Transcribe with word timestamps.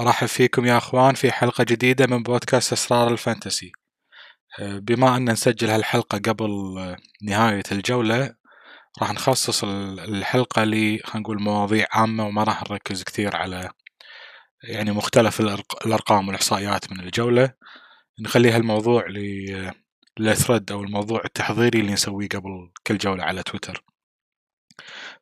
أرحب 0.00 0.26
فيكم 0.26 0.66
يا 0.66 0.76
أخوان 0.78 1.14
في 1.14 1.32
حلقة 1.32 1.64
جديدة 1.64 2.06
من 2.06 2.22
بودكاست 2.22 2.72
أسرار 2.72 3.12
الفانتسي. 3.12 3.72
أه، 4.60 4.78
بما 4.78 5.16
أن 5.16 5.30
نسجل 5.30 5.70
هالحلقة 5.70 6.18
قبل 6.18 6.78
أه، 6.78 6.96
نهاية 7.22 7.62
الجولة 7.72 8.34
راح 9.00 9.12
نخصص 9.12 9.64
الحلقة 9.64 10.64
ل 10.64 11.00
نقول 11.14 11.42
مواضيع 11.42 11.86
عامة 11.92 12.26
وما 12.26 12.44
راح 12.44 12.62
نركز 12.70 13.02
كثير 13.04 13.36
على 13.36 13.70
يعني 14.64 14.92
مختلف 14.92 15.40
الأرقام 15.86 16.28
والإحصائيات 16.28 16.92
من 16.92 17.00
الجولة. 17.00 17.52
نخلي 18.20 18.50
هالموضوع 18.52 19.06
للثرد 20.18 20.72
أو 20.72 20.82
الموضوع 20.84 21.22
التحضيري 21.24 21.80
اللي 21.80 21.92
نسويه 21.92 22.28
قبل 22.28 22.70
كل 22.86 22.98
جولة 22.98 23.24
على 23.24 23.42
تويتر. 23.42 23.84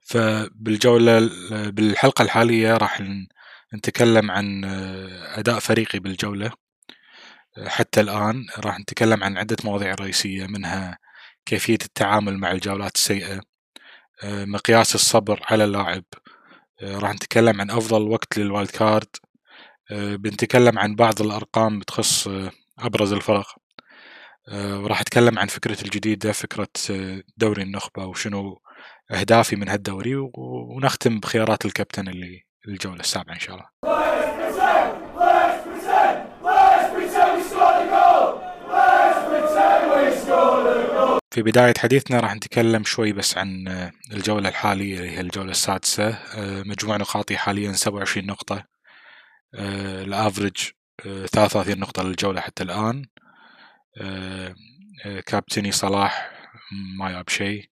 فبالجولة 0.01 1.31
بالحلقة 1.71 2.23
الحالية 2.23 2.77
راح 2.77 3.01
نتكلم 3.75 4.31
عن 4.31 4.65
آه، 4.65 5.39
أداء 5.41 5.59
فريقي 5.59 5.99
بالجولة. 5.99 6.51
آه، 7.59 7.69
حتى 7.69 8.01
الآن 8.01 8.47
راح 8.59 8.81
نتكلم 8.81 9.25
عن 9.25 9.39
عدة 9.39 9.57
مواضيع 9.65 9.95
رئيسية 9.95 10.47
منها 10.47 10.99
كيفية 11.47 11.79
التعامل 11.85 12.39
مع 12.39 12.53
الجولات 12.53 12.95
السيئة 12.97 13.41
آه، 14.25 14.45
مقياس 14.45 14.95
الصبر 14.95 15.41
على 15.51 15.65
اللاعب. 15.65 16.05
راح 16.83 17.15
نتكلم 17.15 17.61
عن 17.61 17.71
أفضل 17.71 18.03
وقت 18.03 18.39
لل 18.39 18.71
wildcard. 18.71 19.09
بنتكلم 19.93 20.79
عن 20.79 20.95
بعض 20.97 21.23
الأرقام 21.23 21.79
بتخص 21.79 22.29
أبرز 22.79 23.13
الفرق. 23.13 23.47
وراح 24.53 25.01
أتكلم 25.01 25.39
عن 25.39 25.47
فكرة 25.47 25.83
الجديدة 25.85 26.33
فكرة 26.33 26.69
دوري 27.37 27.63
النخبة 27.63 28.07
وشنو 28.07 28.63
أهدافي 29.13 29.57
من 29.57 29.69
هالدوري 29.69 30.15
ونختم 30.35 31.21
بخيارات 31.21 31.67
الكابتن 31.67 32.09
اللي 32.09 32.45
الجولة 32.69 33.01
السابعة 33.01 33.35
إن 33.35 33.41
شاء 33.41 33.55
الله. 33.57 33.69
في 41.31 41.43
بداية 41.43 41.75
حديثنا 41.79 42.21
راح 42.21 42.35
نتكلم 42.35 42.85
شوي 42.85 43.13
بس 43.13 43.39
عن 43.39 43.69
الجولة 44.13 44.49
الحالية 44.49 44.99
اللي 44.99 45.11
هي 45.11 45.21
الجولة 45.21 45.51
السادسة. 45.51 46.19
مجموع 46.67 46.97
نقاطي 46.97 47.37
حاليا 47.37 47.73
27 47.73 48.27
نقطة. 48.27 48.65
الافرج 49.55 50.71
33 51.05 51.79
نقطة 51.79 52.03
للجولة 52.03 52.41
حتى 52.41 52.63
الآن. 52.63 53.07
كابتني 55.27 55.73
صلاح 55.73 56.31
ما 56.99 57.13
جاب 57.13 57.29
شيء. 57.29 57.70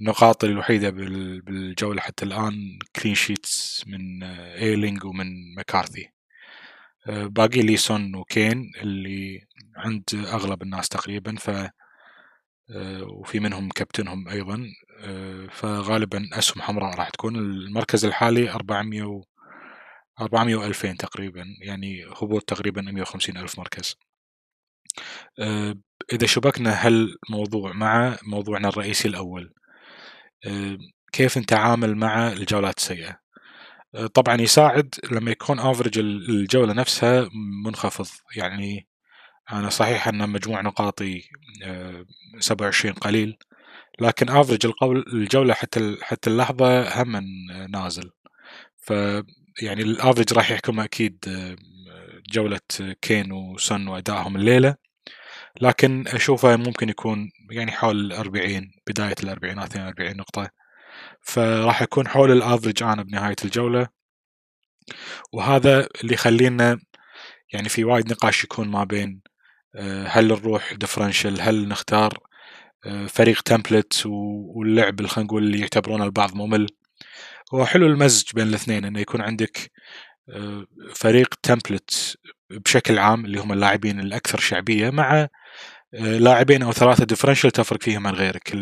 النقاط 0.00 0.44
الوحيدة 0.44 0.90
بالجولة 0.90 2.00
حتى 2.00 2.24
الآن 2.24 2.78
clean 2.96 3.14
sheets 3.14 3.84
من 3.86 4.22
ايلينج 4.22 5.04
ومن 5.04 5.54
مكارثي 5.58 6.12
آه، 7.08 7.26
باقي 7.26 7.60
لي 7.62 7.76
سون 7.76 8.16
وكين 8.16 8.72
اللي 8.80 9.46
عند 9.76 10.04
أغلب 10.14 10.62
الناس 10.62 10.88
تقريبا 10.88 11.36
ف 11.36 11.50
آه، 12.70 13.04
وفي 13.04 13.40
منهم 13.40 13.68
كابتنهم 13.68 14.28
أيضا. 14.28 14.66
آه، 15.00 15.46
فغالبا 15.52 16.28
أسهم 16.32 16.62
حمراء 16.62 16.94
راح 16.98 17.10
تكون. 17.10 17.36
المركز 17.36 18.04
الحالي 18.04 18.50
400 18.50 19.02
و 19.04 19.24
400 20.20 20.72
و2000 20.72 20.96
تقريبا 20.96 21.44
يعني 21.60 22.04
هبوط 22.22 22.42
تقريبا 22.42 22.82
150 22.82 23.36
ألف 23.36 23.58
مركز. 23.58 23.96
إذا 26.12 26.26
شبكنا 26.26 26.86
هالموضوع 26.86 27.72
مع 27.72 28.18
موضوعنا 28.22 28.68
الرئيسي 28.68 29.08
الأول. 29.08 29.52
كيف 31.12 31.38
نتعامل 31.38 31.96
مع 31.96 32.32
الجولات 32.32 32.78
السيئة؟ 32.78 33.18
أه، 33.94 34.06
طبعا 34.06 34.42
يساعد 34.42 34.94
لما 35.12 35.30
يكون 35.30 35.58
افرج 35.60 35.98
الجولة 35.98 36.72
نفسها 36.72 37.30
منخفض. 37.66 38.06
يعني 38.36 38.88
أنا 39.52 39.70
صحيح 39.70 40.08
أن 40.08 40.30
مجموع 40.30 40.60
نقاطي 40.62 41.22
27 42.40 42.94
أه، 42.96 43.00
قليل 43.00 43.36
لكن 44.00 44.30
افرج 44.30 44.66
القول 44.66 45.04
الجولة 45.14 45.54
حتى 45.54 45.96
حتى 46.02 46.30
اللحظة 46.30 47.02
هم 47.02 47.16
نازل. 47.70 48.10
ف 48.78 48.90
يعني 49.62 49.82
الافرج 49.82 50.34
راح 50.34 50.50
يحكم 50.52 50.80
أكيد 50.80 51.18
أه، 51.28 51.56
جولة 52.32 52.60
كين 53.02 53.32
وسون 53.32 53.88
وأدائهم 53.88 54.36
الليلة. 54.36 54.76
لكن 55.60 56.08
أشوفه 56.08 56.56
ممكن 56.56 56.88
يكون 56.88 57.30
يعني 57.50 57.72
حول 57.72 58.00
الأربعين 58.00 58.70
بداية 58.86 59.14
الأربعينات 59.22 59.70
42 59.70 60.16
نقطة. 60.16 60.50
فراح 61.22 61.82
يكون 61.82 62.08
حول 62.08 62.32
ال 62.32 62.38
average 62.38 62.82
أنا 62.82 63.02
بنهاية 63.02 63.36
الجولة. 63.44 63.88
وهذا 65.32 65.88
اللي 66.02 66.14
يخلينا 66.14 66.78
يعني 67.52 67.68
في 67.68 67.84
وايد 67.84 68.12
نقاش 68.12 68.44
يكون 68.44 68.68
ما 68.68 68.84
بين 68.84 69.20
آه، 69.76 70.06
هل 70.06 70.28
نروح 70.28 70.72
differential 70.74 71.40
هل 71.40 71.68
نختار 71.68 72.18
آه، 72.86 73.06
فريق 73.06 73.42
template 73.42 74.02
واللعب 74.06 75.06
خلينا 75.06 75.26
نقول 75.26 75.44
اللي 75.44 75.60
يعتبرونه 75.60 76.04
البعض 76.04 76.34
ممل. 76.34 76.66
هو 77.54 77.66
حلو 77.66 77.86
المزج 77.86 78.26
بين 78.34 78.48
الاثنين 78.48 78.84
إنه 78.84 79.00
يكون 79.00 79.20
عندك 79.20 79.70
آه، 80.30 80.66
فريق 80.94 81.34
تمبلت 81.42 82.18
بشكل 82.50 82.98
عام 82.98 83.24
اللي 83.24 83.40
هم 83.40 83.52
اللاعبين 83.52 84.00
الأكثر 84.00 84.40
شعبية 84.40 84.90
مع 84.90 85.28
لاعبين 85.92 86.62
أو 86.62 86.72
ثلاثة 86.72 87.04
ديفرنشل 87.04 87.50
تفرق 87.50 87.82
فيهم 87.82 88.06
عن 88.06 88.14
غيرك. 88.14 88.56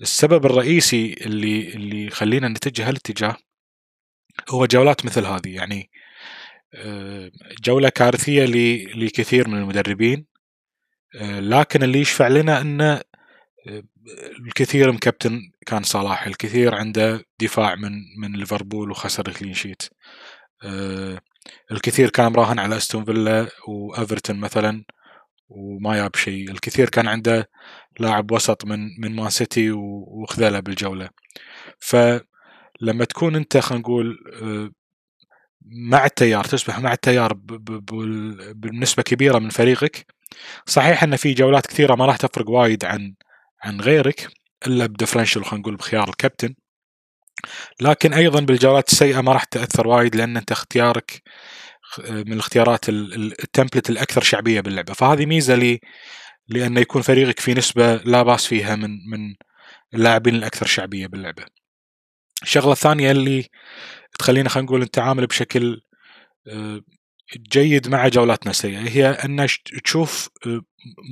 السبب 0.00 0.46
الرئيسي 0.46 1.12
اللي 1.20 1.68
اللي 1.74 2.06
يخلينا 2.06 2.48
نتجه 2.48 2.88
هالاتجاه 2.88 3.36
هو 4.50 4.66
جولات 4.66 5.06
مثل 5.06 5.24
هذه. 5.26 5.54
يعني 5.54 5.90
جولة 7.64 7.88
كارثية 7.88 8.44
لكثير 8.94 9.48
من 9.48 9.58
المدربين 9.58 10.26
لكن 11.22 11.82
اللي 11.82 12.00
يشفع 12.00 12.28
لنا 12.28 12.60
أن 12.60 13.00
الكثير 14.46 14.92
مكابتن 14.92 15.40
كان 15.66 15.82
صلاح 15.82 16.26
الكثير 16.26 16.74
عنده 16.74 17.24
دفاع 17.40 17.74
من 17.74 17.92
من 18.18 18.32
ليفربول 18.32 18.90
وخسر 18.90 19.32
clean 19.32 19.54
sheet. 19.54 19.82
الكثير 21.72 22.10
كان 22.10 22.32
مراهن 22.32 22.58
على 22.58 22.76
أستون 22.76 23.04
فيلا 23.04 23.48
وايفرتون 23.68 24.40
مثلا 24.40 24.84
وما 25.48 25.96
جاب 25.96 26.16
شيء. 26.16 26.50
الكثير 26.50 26.90
كان 26.90 27.08
عنده 27.08 27.50
لاعب 28.00 28.30
وسط 28.32 28.64
من 28.64 28.78
من 29.00 29.16
مان 29.16 29.30
سيتي 29.30 29.70
وخذله 29.72 30.60
بالجولة. 30.60 31.08
فلما 31.80 33.04
تكون 33.08 33.36
أنت 33.36 33.56
خلينا 33.58 33.80
نقول 33.82 34.18
آه، 34.42 34.70
مع 35.90 36.04
التيار 36.06 36.44
تسبح 36.44 36.78
مع 36.78 36.92
التيار 36.92 37.32
بنسبة 38.54 39.02
كبيرة 39.02 39.38
من 39.38 39.48
فريقك 39.50 40.06
صحيح 40.66 41.02
أن 41.02 41.16
في 41.16 41.34
جولات 41.34 41.66
كثيرة 41.66 41.94
ما 41.94 42.06
راح 42.06 42.16
تفرق 42.16 42.50
وايد 42.50 42.84
عن 42.84 43.14
عن 43.64 43.80
غيرك 43.80 44.28
إلا 44.66 44.86
بدفرنشل 44.86 45.44
خلينا 45.44 45.60
نقول 45.60 45.76
بخيار 45.76 46.08
الكابتن. 46.08 46.54
لكن 47.80 48.12
أيضا 48.12 48.40
بالجولات 48.40 48.92
السيئة 48.92 49.20
ما 49.20 49.32
راح 49.32 49.44
تأثر 49.44 49.88
وايد 49.88 50.16
لأن 50.16 50.36
أنت 50.36 50.52
اختيارك 50.52 51.22
من 52.08 52.32
الاختيارات 52.32 52.88
التمبلت 52.88 53.90
الأكثر 53.90 54.22
شعبية 54.22 54.60
باللعبة 54.60 54.92
فهذه 54.92 55.26
ميزة 55.26 55.54
لي 55.54 55.80
لأنه 56.48 56.80
يكون 56.80 57.02
فريقك 57.02 57.40
في 57.40 57.54
نسبة 57.54 57.94
لا 57.96 58.22
بأس 58.22 58.46
فيها 58.46 58.76
من 58.76 58.90
من 59.10 59.34
اللاعبين 59.94 60.34
الأكثر 60.34 60.66
شعبية 60.66 61.06
باللعبة. 61.06 61.44
الشغلة 62.42 62.72
الثانية 62.72 63.10
اللي 63.10 63.48
تخلينا 64.18 64.48
خلينا 64.48 64.66
نقول 64.66 64.80
نتعامل 64.82 65.26
بشكل 65.26 65.80
آه، 66.48 66.80
جيد 67.52 67.88
مع 67.88 68.08
جولاتنا 68.08 68.50
السيئة 68.50 68.88
هي 68.88 69.06
أن 69.10 69.46
تشوف 69.84 70.28
آه، 70.46 70.60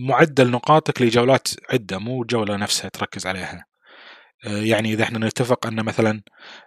معدل 0.09 0.51
نقاطك 0.51 1.03
لجولات 1.03 1.49
عدة 1.71 1.99
مو 1.99 2.25
جولة 2.25 2.57
نفسها 2.57 2.89
تركز 2.89 3.27
عليها. 3.27 3.72
آه، 4.45 4.63
يعني 4.63 4.93
إذا 4.93 5.05
إحنا 5.05 5.27
نتفق 5.27 5.67
أن 5.67 5.85
مثلا 5.85 6.23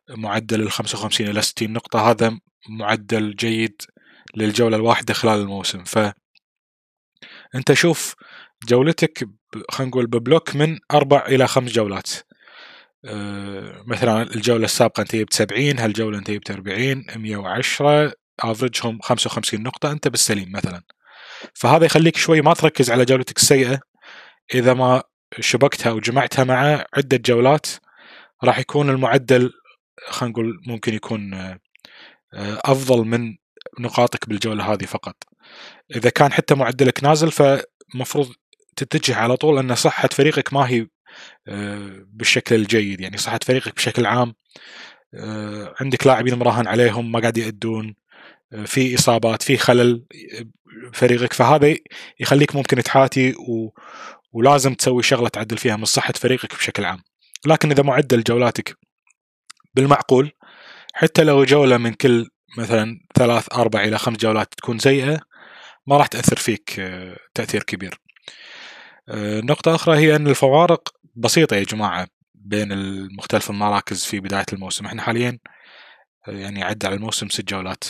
معدل 0.10 0.62
ال 0.62 0.72
55 0.72 1.28
إلى 1.28 1.42
60 1.42 1.74
نقطة 1.74 2.12
هذا 2.12 2.40
معدل 2.70 3.36
جيد 3.36 3.82
للجولة 4.36 4.78
الواحدة 4.78 5.14
خلال 5.14 5.40
الموسم. 5.40 5.84
ف 5.84 5.98
أنت 7.56 7.74
شوف 7.74 8.16
جولتك 8.68 9.30
خلينا 9.70 9.90
نقول 9.90 10.08
ببلوك 10.08 10.56
من 10.56 10.80
أربع 10.94 11.26
إلى 11.28 11.48
خمس 11.48 11.72
جولات. 11.72 12.10
أه 13.06 13.84
مثلا 13.88 14.24
الجولة 14.24 14.66
السابقة 14.66 15.02
انت 15.02 15.16
جبت 15.16 15.34
70 15.34 15.80
هالجولة 15.80 16.18
انت 16.18 16.32
جبت 16.32 16.52
40 16.52 17.06
110 17.16 18.14
افرجهم 18.40 19.00
55 19.02 19.64
نقطة 19.64 19.92
أنت 19.92 20.08
بالسليم 20.08 20.52
مثلا. 20.52 20.82
فهذا 21.54 21.86
يخليك 21.86 22.18
شوي 22.18 22.42
ما 22.42 22.54
تركز 22.54 22.92
على 22.92 23.06
جولتك 23.06 23.38
السيئة 23.38 23.80
إذا 24.56 24.74
ما 24.74 25.04
شبكتها 25.40 25.92
وجمعتها 25.92 26.44
مع 26.44 26.86
عدة 26.94 27.18
جولات 27.18 27.68
راح 28.44 28.60
يكون 28.60 28.90
المعدل 28.90 29.54
خلينا 30.10 30.32
نقول 30.32 30.62
ممكن 30.68 30.94
يكون 30.94 31.34
آه، 31.34 31.60
أفضل 32.66 33.06
من 33.06 33.36
نقاطك 33.80 34.30
بالجولة 34.30 34.74
هذه 34.74 34.86
فقط. 34.86 35.16
إذا 35.96 36.10
كان 36.10 36.32
حتى 36.34 36.56
معدلك 36.56 37.04
نازل 37.04 37.32
فمفروض 37.32 38.34
تتجه 38.76 39.16
على 39.16 39.38
طول 39.38 39.58
ان 39.60 39.76
صحة 39.76 40.10
فريقك 40.12 40.54
ما 40.54 40.70
هي 40.70 40.88
آه، 41.48 42.06
بالشكل 42.08 42.56
الجيد. 42.56 43.02
يعني 43.02 43.18
صحة 43.18 43.40
فريقك 43.46 43.76
بشكل 43.76 44.06
عام 44.06 44.34
آه، 45.14 45.76
عندك 45.82 46.08
لاعبين 46.08 46.36
مراهن 46.36 46.68
عليهم 46.68 47.12
ما 47.12 47.20
قاعد 47.20 47.38
يأدون 47.38 47.96
في 48.66 48.96
إصابات 48.96 49.42
في 49.44 49.58
خلل 49.58 50.06
فريقك. 50.94 51.34
فهذا 51.34 51.76
يخليك 52.20 52.56
ممكن 52.56 52.84
تحاتي 52.84 53.32
و... 53.32 53.70
ولازم 54.36 54.74
تسوي 54.74 55.04
شغلة 55.04 55.30
تعدل 55.30 55.58
فيها 55.58 55.76
من 55.76 55.86
صحة 55.86 56.14
فريقك 56.14 56.56
بشكل 56.56 56.86
عام 56.86 57.00
لكن 57.46 57.72
إذا 57.72 57.84
معدل 57.84 58.24
جولاتك 58.24 58.78
بالمعقول 59.74 60.32
حتى 60.94 61.24
لو 61.24 61.44
جولة 61.44 61.78
من 61.78 61.94
كل 61.94 62.30
مثلا 62.58 63.00
ثلاث 63.16 63.54
أربع 63.54 63.84
إلى 63.84 63.98
خمس 63.98 64.18
جولات 64.18 64.54
تكون 64.54 64.80
سيئة 64.80 65.20
ما 65.88 65.98
راح 65.98 66.08
تأثر 66.08 66.36
فيك 66.36 66.80
آه، 66.80 67.18
تأثير 67.34 67.64
كبير. 67.64 68.00
آه، 69.10 69.42
نقطة 69.42 69.76
أخرى 69.76 69.98
هي 69.98 70.16
إن 70.16 70.28
الفوارق 70.28 70.90
بسيطة 71.16 71.56
يا 71.56 71.64
جماعة 71.64 72.08
بين 72.36 72.72
المختلف 72.72 73.50
المراكز 73.50 74.06
في 74.06 74.20
بداية 74.20 74.46
الموسم، 74.54 74.86
إحنا 74.86 75.02
حاليا 75.02 75.40
آه، 76.28 76.32
يعني 76.32 76.64
عدى 76.64 76.88
على 76.88 76.96
الموسم 76.96 77.30
ست 77.30 77.50
جولات. 77.50 77.84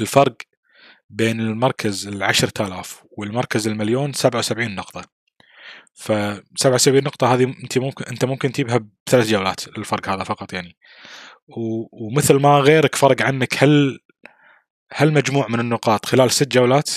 الفرق 0.00 0.36
بين 1.10 1.40
المركز 1.40 2.06
العشرة 2.08 2.66
آلاف 2.66 3.04
والمركز 3.10 3.68
المليون 3.68 4.12
سبعة 4.12 4.38
وسبعين 4.38 4.74
نقطة 4.74 5.13
ف 5.94 6.12
77 6.56 7.04
نقطة 7.04 7.34
هذه 7.34 7.44
أنت 7.44 7.78
ممكن 7.78 8.04
أنت 8.04 8.24
ممكن 8.24 8.52
تجيبها 8.52 8.80
بثلاث 9.06 9.28
جولات 9.28 9.68
الفرق 9.68 10.08
هذا 10.08 10.24
فقط 10.24 10.52
يعني. 10.52 10.76
ومثل 11.92 12.34
ما 12.34 12.58
غيرك 12.58 12.94
فرق 12.94 13.22
عنك 13.22 13.64
هل 13.64 13.98
هل 14.92 15.12
مجموع 15.12 15.48
من 15.48 15.60
النقاط 15.60 16.06
خلال 16.06 16.30
ست 16.30 16.52
جولات؟ 16.52 16.90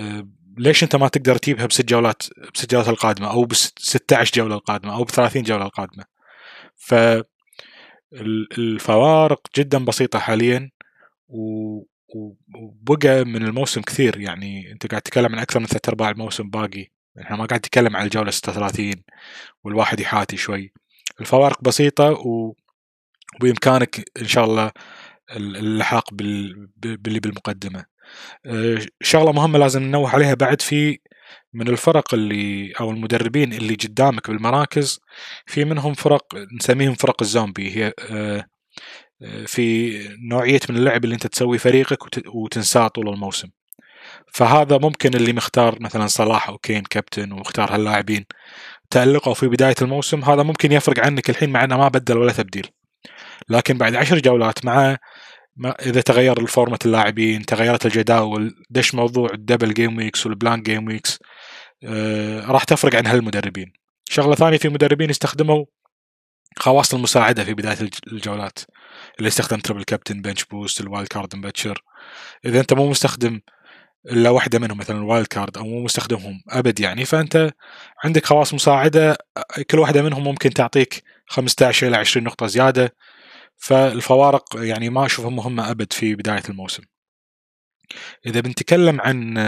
آه، 0.00 0.28
ليش 0.58 0.82
أنت 0.82 0.96
ما 0.96 1.08
تقدر 1.08 1.36
تجيبها 1.36 1.66
بست 1.66 1.88
جولات 1.88 2.22
بست 2.54 2.70
جولات 2.70 2.88
القادمة 2.88 3.30
أو 3.30 3.44
ب 3.44 3.54
16 3.54 4.34
جولة 4.34 4.54
القادمة 4.54 4.94
أو 4.94 5.04
ب 5.04 5.10
30 5.10 5.42
جولة 5.42 5.64
القادمة؟ 5.64 6.04
ف 6.76 6.94
الفوارق 8.58 9.40
جدا 9.56 9.84
بسيطة 9.84 10.18
حاليا 10.18 10.70
وبقى 11.28 13.24
من 13.24 13.42
الموسم 13.42 13.80
كثير 13.80 14.20
يعني. 14.20 14.72
أنت 14.72 14.86
قاعد 14.86 15.02
تتكلم 15.02 15.32
عن 15.34 15.38
أكثر 15.38 15.60
من 15.60 15.66
ثلاث 15.66 15.88
أرباع 15.88 16.10
الموسم 16.10 16.50
باقي. 16.50 16.95
إحنا 17.22 17.36
ما 17.36 17.44
قاعد 17.44 17.60
نتكلم 17.60 17.96
عن 17.96 18.04
الجولة 18.04 18.30
36 18.30 18.92
والواحد 19.64 20.00
يحاتي 20.00 20.36
شوي. 20.36 20.72
الفوارق 21.20 21.62
بسيطة 21.62 22.10
و... 22.10 22.54
وبإمكانك 23.36 24.04
إن 24.20 24.26
شاء 24.26 24.44
الله 24.44 24.72
اللحاق 25.36 26.14
بال... 26.14 26.68
باللي 26.76 27.20
بالمقدمة. 27.20 27.84
آه، 28.46 28.78
شغلة 29.02 29.32
مهمة 29.32 29.58
لازم 29.58 29.82
ننوه 29.82 30.10
عليها 30.10 30.34
بعد 30.34 30.60
في 30.60 30.98
من 31.52 31.68
الفرق 31.68 32.14
اللي 32.14 32.72
أو 32.80 32.90
المدربين 32.90 33.52
اللي 33.52 33.74
قدامك 33.74 34.30
بالمراكز 34.30 35.00
في 35.46 35.64
منهم 35.64 35.94
فرق 35.94 36.26
نسميهم 36.60 36.94
فرق 36.94 37.22
الزومبي. 37.22 37.76
هي 37.76 37.92
آه، 38.10 38.46
آه، 39.22 39.44
في 39.44 39.98
نوعية 40.30 40.60
من 40.70 40.76
اللعب 40.76 41.04
اللي 41.04 41.14
أنت 41.14 41.26
تسوي 41.26 41.58
فريقك 41.58 41.98
وتنساه 42.34 42.88
طول 42.88 43.08
الموسم. 43.08 43.48
فهذا 44.32 44.78
ممكن 44.78 45.14
اللي 45.14 45.32
مختار 45.32 45.76
مثلا 45.80 46.06
صلاح 46.06 46.48
أو 46.48 46.58
كين 46.58 46.82
كابتن 46.82 47.32
ومختار 47.32 47.74
هاللاعبين. 47.74 48.24
تألقوا 48.90 49.34
في 49.34 49.48
بداية 49.48 49.74
الموسم 49.82 50.24
هذا 50.24 50.42
ممكن 50.42 50.72
يفرق 50.72 51.04
عنك 51.06 51.30
الحين 51.30 51.50
مع 51.50 51.64
إنه 51.64 51.76
ما 51.76 51.88
بدل 51.88 52.18
ولا 52.18 52.32
تبديل. 52.32 52.66
لكن 53.48 53.78
بعد 53.78 53.94
عشر 53.94 54.18
جولات 54.18 54.64
مع 54.64 54.96
ما 55.56 55.70
إذا 55.70 56.00
تغير 56.00 56.40
الفورمة 56.40 56.78
اللاعبين 56.86 57.46
تغيرت 57.46 57.86
الجداول 57.86 58.54
دش 58.70 58.94
موضوع 58.94 59.28
ال 59.34 59.40
double 59.40 59.74
game 59.74 59.96
weeks 59.96 60.26
وال 60.26 60.36
blank 60.36 60.62
game 60.62 60.86
weeks 60.86 61.18
آه 61.84 62.46
راح 62.46 62.64
تفرق 62.64 62.94
عن 62.96 63.06
هالمدربين. 63.06 63.72
شغلة 64.08 64.34
ثانية 64.34 64.58
في 64.58 64.68
مدربين 64.68 65.10
استخدموا 65.10 65.64
خواص 66.58 66.94
المساعدة 66.94 67.44
في 67.44 67.54
بداية 67.54 67.90
الجولات 68.12 68.58
اللي 69.18 69.28
استخدم 69.28 69.60
triple 69.60 69.84
captain 69.84 70.22
bench 70.22 70.44
boost 70.44 70.80
ال 70.80 70.86
wild 70.86 71.08
card 71.08 71.36
مبتشر 71.36 71.82
إذا 72.44 72.60
أنت 72.60 72.72
مو 72.72 72.90
مستخدم 72.90 73.40
إلا 74.10 74.30
واحدة 74.30 74.58
منهم 74.58 74.78
مثلا 74.78 74.98
ال 74.98 75.04
wild 75.04 75.26
card 75.26 75.58
أو 75.58 75.64
مو 75.64 75.84
مستخدمهم 75.84 76.42
أبد 76.48 76.80
يعني. 76.80 77.04
فأنت 77.04 77.52
عندك 78.04 78.26
خواص 78.26 78.54
مساعدة 78.54 79.18
كل 79.70 79.78
واحدة 79.78 80.02
منهم 80.02 80.24
ممكن 80.24 80.50
تعطيك 80.50 81.02
15 81.26 81.86
إلى 81.88 81.96
20 81.96 82.26
نقطة 82.26 82.46
زيادة. 82.46 82.94
فالفوارق 83.56 84.44
يعني 84.56 84.90
ما 84.90 85.06
أشوفها 85.06 85.30
مهمة 85.30 85.70
أبد 85.70 85.92
في 85.92 86.14
بداية 86.14 86.42
الموسم. 86.48 86.82
إذا 88.26 88.40
بنتكلم 88.40 89.00
عن 89.00 89.38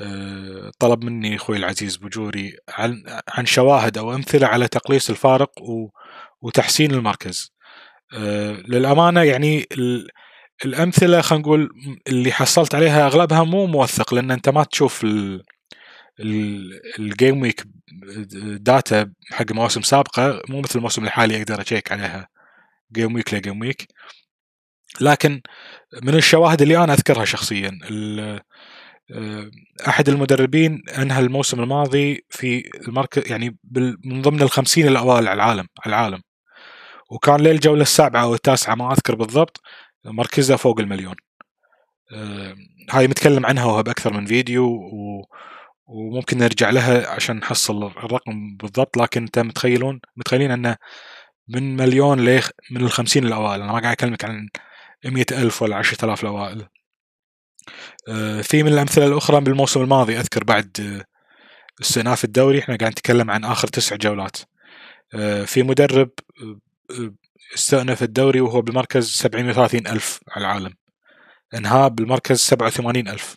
آه، 0.00 0.70
طلب 0.78 1.04
مني 1.04 1.36
أخوي 1.36 1.56
العزيز 1.56 1.96
بجوري 1.96 2.56
عن 2.68 3.04
عن 3.28 3.46
شواهد 3.46 3.98
أو 3.98 4.14
أمثلة 4.14 4.46
على 4.46 4.68
تقليص 4.68 5.10
الفارق 5.10 5.52
وتحسين 6.42 6.90
المركز. 6.90 7.52
آه، 8.14 8.52
للأمانة 8.52 9.22
يعني 9.22 9.66
الأمثلة 10.64 11.20
خلينا 11.20 11.42
نقول 11.42 11.70
اللي 12.08 12.32
حصلت 12.32 12.74
عليها 12.74 13.06
أغلبها 13.06 13.44
مو 13.44 13.66
موثق 13.66 14.14
لأن 14.14 14.30
أنت 14.30 14.48
ما 14.48 14.64
تشوف 14.64 15.06
ال 16.98 17.07
game 17.07 17.42
week 17.42 17.64
data 18.60 19.12
حق 19.32 19.52
مواسم 19.52 19.82
سابقة 19.82 20.42
مو 20.48 20.60
مثل 20.60 20.78
الموسم 20.78 21.04
الحالي 21.04 21.36
أقدر 21.36 21.60
أشيك 21.60 21.92
عليها 21.92 22.28
game 22.92 23.14
week 23.14 23.34
ل 23.34 23.39
game 23.39 23.60
week 23.60 23.88
لكن 25.00 25.40
من 26.02 26.14
الشواهد 26.14 26.62
اللي 26.62 26.84
أنا 26.84 26.92
أذكرها 26.92 27.24
شخصيا 27.24 27.78
آه، 29.12 29.50
أحد 29.88 30.08
المدربين 30.08 30.82
أنهى 30.98 31.20
الموسم 31.20 31.60
الماضي 31.62 32.24
في 32.30 32.70
المركز 32.88 33.30
يعني 33.30 33.58
من 34.04 34.22
ضمن 34.22 34.42
الخمسين 34.42 34.88
الأوائل 34.88 35.28
على 35.28 35.34
العالم 35.34 35.66
على 35.84 35.94
العالم. 35.96 36.22
وكان 37.10 37.40
للجوله 37.40 37.82
السابعة 37.82 38.22
أو 38.22 38.34
التاسعة 38.34 38.74
ما 38.74 38.92
أذكر 38.92 39.14
بالضبط. 39.14 39.60
مركزه 40.04 40.56
فوق 40.56 40.80
المليون. 40.80 41.14
آه، 42.12 42.54
هاي 42.90 43.08
متكلم 43.08 43.46
عنها 43.46 43.64
وهو 43.64 43.82
باكثر 43.82 44.12
من 44.12 44.26
فيديو 44.26 44.66
و 44.66 45.24
وممكن 45.86 46.38
نرجع 46.38 46.70
لها 46.70 47.08
عشان 47.10 47.36
نحصل 47.36 47.86
الرقم 47.86 48.56
بالضبط 48.56 48.96
لكن 48.96 49.22
أنت 49.22 49.38
متخيلون؟ 49.38 50.00
متخيلين 50.16 50.50
أنه 50.50 50.76
من 51.48 51.76
مليون 51.76 52.20
ل 52.20 52.42
من 52.70 52.80
الخمسين 52.80 53.26
الأوائل. 53.26 53.62
أنا 53.62 53.72
ما 53.72 53.80
قاعد 53.80 53.92
أكلمك 53.92 54.24
عن 54.24 54.48
مئة 55.04 55.42
ألف 55.42 55.62
ولا 55.62 55.76
عشرة 55.76 56.04
آلاف 56.04 56.22
الأوائل. 56.22 56.68
آه، 58.08 58.40
في 58.42 58.62
من 58.62 58.72
الأمثلة 58.72 59.06
الأخرى 59.06 59.40
بالموسم 59.40 59.80
الماضي 59.82 60.20
أذكر 60.20 60.44
بعد 60.44 60.70
آه، 60.80 61.04
استئناف 61.82 62.24
الدوري 62.24 62.58
إحنا 62.58 62.76
قاعد 62.76 62.92
نتكلم 62.92 63.30
عن 63.30 63.44
آخر 63.44 63.68
تسع 63.68 63.96
جولات. 63.96 64.36
في 65.46 65.62
مدرب 65.62 66.10
استأنف 67.54 68.02
الدوري 68.02 68.40
وهو 68.40 68.62
بالمركز 68.62 69.10
730 69.10 69.86
ألف 69.86 70.20
على 70.28 70.46
العالم. 70.46 70.74
انهاه 71.54 71.88
بالمركز 71.88 72.36
87 72.38 73.08
ألف. 73.08 73.36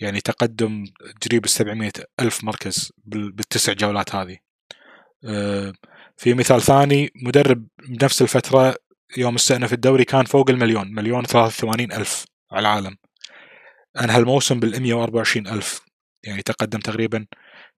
يعني 0.00 0.20
تقدم 0.20 0.84
قريب 1.26 1.44
ال 1.44 1.50
700 1.50 1.92
ألف 2.20 2.44
مركز 2.44 2.92
بالتسع 3.06 3.72
جولات 3.72 4.14
هذه. 4.14 4.38
آه، 5.24 5.72
في 6.16 6.34
مثال 6.34 6.62
ثاني 6.62 7.10
مدرب 7.22 7.66
بنفس 7.88 8.22
الفترة 8.22 8.76
يوم 9.16 9.34
استأنف 9.34 9.72
الدوري 9.72 10.04
كان 10.04 10.24
فوق 10.24 10.50
المليون 10.50 10.94
مليون 10.94 11.24
83 11.24 11.92
ألف 11.92 12.24
على 12.52 12.60
العالم. 12.60 12.96
أنهى 14.00 14.18
الموسم 14.18 14.60
بال 14.60 14.82
124 14.82 15.46
ألف 15.46 15.80
يعني 16.24 16.42
تقدم 16.42 16.78
تقريبا 16.78 17.26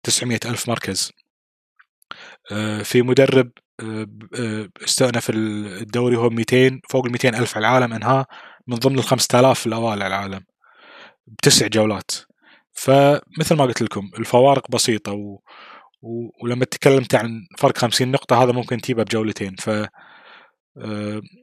900 0.03 0.39
ألف 0.45 0.69
مركز. 0.69 1.12
آه، 2.51 2.81
في 2.83 3.01
مدرب 3.01 3.51
استأنف 4.84 5.29
الدوري 5.29 6.17
هو 6.17 6.29
200 6.29 6.79
فوق 6.89 7.05
ال 7.05 7.12
200 7.12 7.29
ألف 7.29 7.58
على 7.58 7.67
العالم 7.67 7.94
أنهاه 7.94 8.25
من 8.67 8.75
ضمن 8.75 9.00
ال 9.00 9.03
5000 9.03 9.67
الأوائل 9.67 10.03
على 10.03 10.08
العالم 10.08 10.46
بتسع 11.27 11.67
جولات. 11.67 12.12
فمثل 12.74 13.55
ما 13.55 13.63
قلت 13.63 13.82
لكم 13.82 14.12
الفوارق 14.20 14.72
بسيطة 14.72 15.12
و... 15.12 15.39
و... 16.01 16.29
ولما 16.44 16.65
تكلمت 16.65 17.15
عن 17.15 17.48
فرق 17.58 17.77
50 17.77 18.12
نقطة 18.12 18.44
هذا 18.44 18.51
ممكن 18.51 18.77
تجيبه 18.77 19.03
بجولتين. 19.03 19.55
ف 19.55 19.70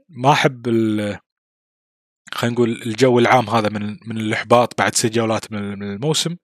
ما 0.08 0.32
أحب 0.32 0.68
ال... 0.68 1.18
خلينا 2.34 2.54
نقول 2.54 2.82
الجو 2.86 3.18
العام 3.18 3.50
هذا 3.50 3.68
من 3.68 3.96
من 4.06 4.16
الإحباط 4.16 4.78
بعد 4.78 4.94
ست 4.94 5.06
جولات 5.06 5.52
من 5.52 5.82
الموسم. 5.82 6.36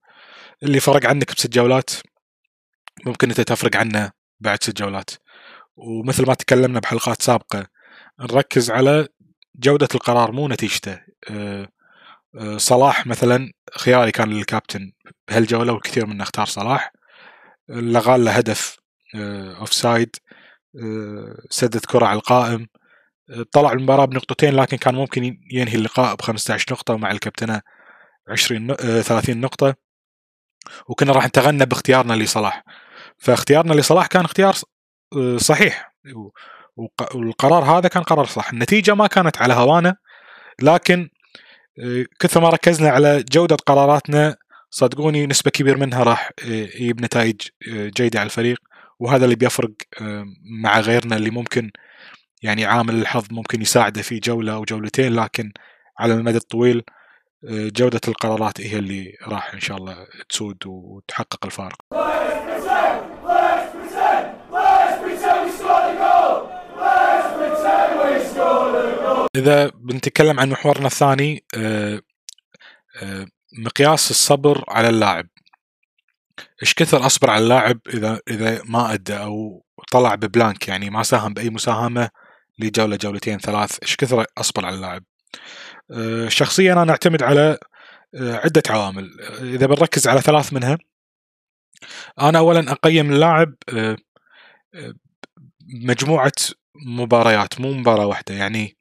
اللي 0.63 0.79
فرق 0.79 1.05
عنك 1.05 1.35
بست 1.35 1.53
جولات 1.53 1.89
ممكن 3.05 3.29
أنت 3.29 3.41
تفرق 3.41 3.75
عنه 3.75 4.11
بعد 4.39 4.63
ست 4.63 4.77
جولات. 4.77 5.09
ومثل 5.79 6.27
ما 6.27 6.33
تكلمنا 6.33 6.79
بحلقات 6.79 7.21
سابقة 7.21 7.67
نركز 8.19 8.71
على 8.71 9.07
جودة 9.55 9.87
القرار 9.95 10.31
مو 10.31 10.47
نتيجته. 10.47 11.01
أه، 11.29 11.69
أه، 12.35 12.57
صلاح 12.57 13.07
مثلا 13.07 13.51
خياري 13.77 14.11
كان 14.11 14.29
للكابتن 14.29 14.91
بهالجولة 15.27 15.73
والكثير 15.73 16.05
منا 16.05 16.23
اختار 16.23 16.45
صلاح. 16.45 16.93
لغى 17.69 18.17
له 18.17 18.31
هدف 18.31 18.77
offside 19.59 20.15
سدد 21.49 21.85
كرة 21.85 22.05
على 22.05 22.17
القائم. 22.17 22.67
طلع 23.51 23.71
المباراة 23.71 24.05
بنقطتين 24.05 24.55
لكن 24.55 24.77
كان 24.77 24.95
ممكن 24.95 25.37
ينهي 25.51 25.75
اللقاء 25.75 26.15
ب 26.15 26.21
15 26.21 26.65
نقطة 26.71 26.93
ومع 26.93 27.11
الكابتنة 27.11 27.61
20 28.29 28.75
30 29.01 29.41
نقطة. 29.41 29.75
وكنا 30.87 31.13
راح 31.13 31.25
نتغنى 31.25 31.65
باختيارنا 31.65 32.13
لصلاح. 32.13 32.63
فاختيارنا 33.17 33.73
لصلاح 33.73 34.07
كان 34.07 34.25
اختيار 34.25 34.55
آه، 34.55 34.78
صحيح. 35.37 35.93
والقرار 37.13 37.63
هذا 37.63 37.87
كان 37.87 38.03
قرار 38.03 38.25
صح. 38.25 38.49
النتيجة 38.49 38.93
ما 38.93 39.07
كانت 39.07 39.41
على 39.41 39.53
هوانا 39.53 39.95
لكن 40.61 41.09
كثر 42.19 42.41
ما 42.41 42.49
ركزنا 42.49 42.89
على 42.89 43.23
جودة 43.31 43.55
قراراتنا 43.55 44.35
صدقوني 44.69 45.27
نسبة 45.27 45.51
كبير 45.51 45.77
منها 45.77 46.03
راح 46.03 46.31
يجيب 46.45 47.01
نتائج 47.01 47.41
جيدة 47.69 48.19
على 48.19 48.25
الفريق. 48.25 48.59
وهذا 48.99 49.25
اللي 49.25 49.35
بيفرق 49.35 49.71
مع 50.61 50.79
غيرنا 50.79 51.15
اللي 51.15 51.29
ممكن 51.29 51.71
يعني 52.41 52.65
عامل 52.65 52.95
الحظ 52.95 53.25
ممكن 53.31 53.61
يساعده 53.61 54.01
في 54.01 54.19
جولة 54.19 54.53
أو 54.53 54.63
جولتين 54.63 55.13
لكن 55.15 55.51
على 55.99 56.13
المدى 56.13 56.37
الطويل 56.37 56.83
جودة 57.43 58.01
القرارات 58.07 58.61
هي 58.61 58.79
اللي 58.79 59.17
راح 59.27 59.53
إن 59.53 59.59
شاء 59.59 59.77
الله 59.77 60.07
تسود 60.29 60.57
وتحقق 60.65 61.45
الفارق. 61.45 61.77
إذا 69.35 69.67
بنتكلم 69.67 70.39
عن 70.39 70.49
محورنا 70.49 70.87
الثاني 70.87 71.43
آه، 71.55 72.01
آه، 73.01 73.27
مقياس 73.53 74.11
الصبر 74.11 74.63
على 74.67 74.89
اللاعب. 74.89 75.27
إيش 76.63 76.73
كثر 76.73 77.05
أصبر 77.05 77.29
على 77.29 77.43
اللاعب 77.43 77.79
إذا 77.93 78.19
إذا 78.27 78.61
ما 78.65 78.93
أدى 78.93 79.17
أو 79.17 79.65
طلع 79.91 80.15
ببلانك 80.15 80.67
يعني 80.67 80.89
ما 80.89 81.03
ساهم 81.03 81.33
بأي 81.33 81.49
مساهمة 81.49 82.09
لجولة 82.59 82.95
جولتين 82.95 83.39
ثلاث 83.39 83.77
إيش 83.83 83.95
كثر 83.95 84.25
أصبر 84.37 84.65
على 84.65 84.75
اللاعب؟ 84.75 85.03
آه، 85.91 86.29
شخصيا 86.29 86.73
أنا 86.73 86.91
أعتمد 86.91 87.23
على 87.23 87.57
عدة 88.15 88.63
عوامل. 88.69 89.21
إذا 89.41 89.65
بنركز 89.65 90.07
على 90.07 90.21
ثلاث 90.21 90.53
منها 90.53 90.77
أنا 92.21 92.39
اولا 92.39 92.71
أقيم 92.71 93.11
اللاعب 93.11 93.55
مجموعة 95.73 96.31
مباريات 96.85 97.61
مو 97.61 97.73
مباراة 97.73 98.05
واحدة 98.05 98.35
يعني 98.35 98.78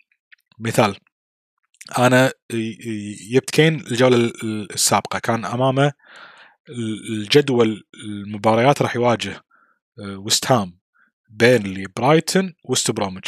مثال 0.59 0.97
أنا 1.99 2.33
جبت 3.31 3.51
كين 3.51 3.81
الجولة 3.81 4.33
السابقة 4.45 5.19
كان 5.19 5.45
أمامه 5.45 5.93
الجدول 7.11 7.85
المباريات 8.05 8.83
راح 8.83 8.97
يواجه 8.97 9.45
آه، 10.01 10.17
وست 10.17 10.53
هام 10.53 10.79
بيرنلي 11.31 11.87
برايتون 11.97 12.55
وست 12.65 12.91
برومج 12.91 13.25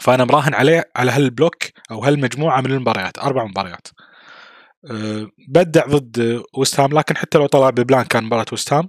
فأنا 0.00 0.24
مراهن 0.24 0.54
عليه 0.54 0.90
على 0.96 1.10
هال 1.10 1.23
block 1.23 1.56
أو 1.90 2.04
هالمجموعة 2.04 2.60
من 2.60 2.70
المباريات 2.70 3.18
أربع 3.18 3.44
مباريات. 3.44 3.88
أه 4.90 5.30
بدع 5.48 5.86
ضد 5.86 6.42
وست 6.54 6.80
هام 6.80 6.98
لكن 6.98 7.16
حتى 7.16 7.38
لو 7.38 7.46
طلع 7.46 7.70
ب 7.70 7.76
blank 7.76 8.04
كان 8.04 8.24
مباراة 8.24 8.46
وست 8.52 8.72
هام 8.72 8.88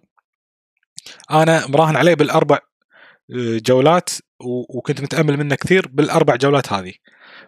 أنا 1.31 1.67
مراهن 1.67 1.95
عليه 1.95 2.13
بالأربع 2.13 2.59
آه، 3.35 3.57
جولات 3.65 4.09
وكنت 4.75 5.01
متأمل 5.01 5.37
منه 5.37 5.55
كثير 5.55 5.87
بالأربع 5.87 6.35
جولات 6.35 6.73
هذه. 6.73 6.93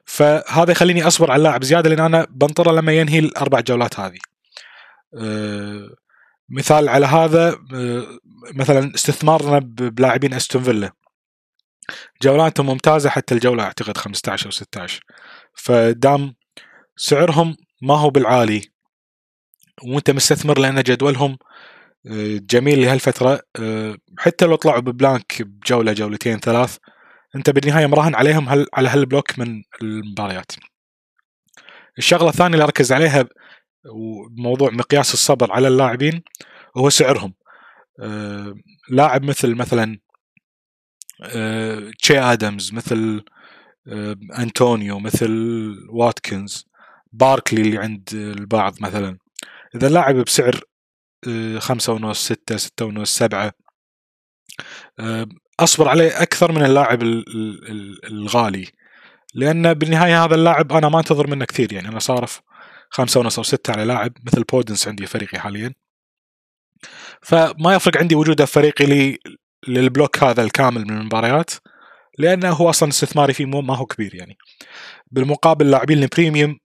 فهذا 0.06 0.72
يخليني 0.72 1.08
أصبر 1.08 1.32
على 1.32 1.38
اللاعب 1.40 1.64
زيادة 1.64 1.90
لأن 1.90 2.00
أنا 2.00 2.28
بنطره 2.30 2.72
لما 2.72 2.92
ينهي 2.92 3.20
الأربع 3.20 3.60
جولات 3.60 4.00
هذه. 4.00 4.20
أه 5.18 5.90
مثال 6.50 6.90
على 6.90 7.06
هذا 7.06 7.50
أه 7.74 8.08
مثلا 8.54 8.96
استثمارنا 8.96 9.60
بلاعبين 9.60 10.34
أستون 10.34 10.64
فيلا. 10.64 10.92
جولاتهم 12.22 12.66
ممتازة 12.66 13.10
حتى 13.10 13.36
الجولة 13.36 13.64
أعتقد 13.64 13.98
15 13.98 14.46
أو 14.46 14.52
16 14.52 15.04
فدام 15.54 16.36
سعرهم 16.96 17.58
ما 17.82 17.98
هو 17.98 18.10
بالعالي. 18.10 18.62
وأنت 19.84 20.12
مستثمر 20.12 20.60
لأن 20.60 20.84
جدولهم 20.84 21.38
آه، 22.08 22.40
جميل 22.50 22.82
لهالفترة. 22.82 23.42
آه، 23.60 23.98
حتى 24.20 24.46
لو 24.46 24.56
طلعوا 24.56 24.80
ببلانك 24.80 25.42
بجولة 25.42 25.94
جولتين 25.94 26.40
ثلاث 26.40 26.78
أنت 27.36 27.50
بالنهاية 27.50 27.88
مراهن 27.88 28.16
عليهم 28.16 28.50
هل 28.50 28.68
على 28.74 28.90
هالبلوك 28.90 29.40
من 29.40 29.64
المباريات. 29.82 30.52
الشغلة 31.98 32.30
الثانية 32.30 32.54
اللي 32.54 32.64
أركز 32.64 32.92
عليها 32.92 33.26
وموضوع 33.92 34.70
مقياس 34.70 35.14
الصبر 35.14 35.52
على 35.52 35.68
اللاعبين 35.68 36.24
هو 36.78 36.90
سعرهم. 36.90 37.34
آه 38.00 38.56
لاعب 38.90 39.24
مثل 39.24 39.56
مثلا 39.56 40.00
آه 41.24 41.92
تشي 42.00 42.20
آدمز 42.20 42.74
مثل 42.74 43.24
آه 43.88 44.16
انطونيو 44.40 45.00
مثل 45.00 45.32
واتكنز 45.90 46.66
باركلي 47.12 47.62
اللي 47.62 47.78
عند 47.78 48.10
البعض 48.14 48.74
مثلا. 48.82 49.18
إذا 49.76 49.88
اللاعب 49.88 50.16
بسعر 50.16 50.62
آه 51.28 51.60
خمسة 51.60 51.94
ونص 51.94 52.26
ستة 52.26 52.58
ستة 52.58 52.86
ونص 52.86 53.18
سبعة 53.18 53.54
آه، 55.00 55.28
أصبر 55.64 55.90
عليه 55.90 56.22
أكثر 56.22 56.52
من 56.52 56.66
اللاعب 56.66 57.04
الغالي. 58.12 58.68
لأن 59.34 59.74
بالنهاية 59.74 60.26
هذا 60.26 60.36
اللاعب 60.36 60.72
أنا 60.72 60.90
ما 60.90 61.00
أنتظر 61.00 61.28
منه 61.28 61.46
كثير. 61.46 61.74
يعني 61.74 61.88
أنا 61.88 62.00
صارف 62.00 62.42
خمسة 62.90 63.20
ونص 63.20 63.38
أو 63.38 63.44
ستة 63.44 63.74
على 63.74 63.86
لاعب 63.86 64.14
مثل 64.26 64.44
بودنس 64.44 64.88
عندي 64.88 65.06
فريقي 65.06 65.40
حاليا. 65.40 65.74
فما 67.22 67.76
يفرق 67.76 67.98
عندي 67.98 68.16
وجوده 68.16 68.46
في 68.46 68.52
فريقي 68.52 68.86
لي 68.86 69.20
لل 69.68 69.84
block 69.84 70.24
هذا 70.24 70.44
الكامل 70.44 70.82
من 70.82 70.98
المباريات 70.98 71.52
لأنه 72.18 72.50
هو 72.50 72.70
أصلا 72.70 72.90
استثماري 72.90 73.34
فيه 73.34 73.46
ما 73.46 73.76
هو 73.76 73.86
كبير 73.86 74.16
يعني. 74.16 74.38
بالمقابل 75.12 75.66
اللاعبين 75.66 76.04
ال 76.04 76.11
premium 76.11 76.60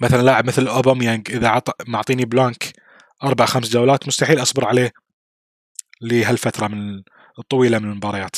مثلا 0.00 0.22
لاعب 0.22 0.46
مثل 0.46 0.66
أوباميانج 0.66 1.30
إذا 1.30 1.48
عط... 1.48 1.88
معطيني 1.88 2.24
blank 2.24 2.72
أربع 3.22 3.44
خمس 3.44 3.70
جولات 3.70 4.06
مستحيل 4.06 4.42
أصبر 4.42 4.64
عليه 4.64 4.92
لهالفترة 6.00 6.68
من 6.68 7.02
الطويلة 7.38 7.78
من 7.78 7.90
المباريات. 7.90 8.36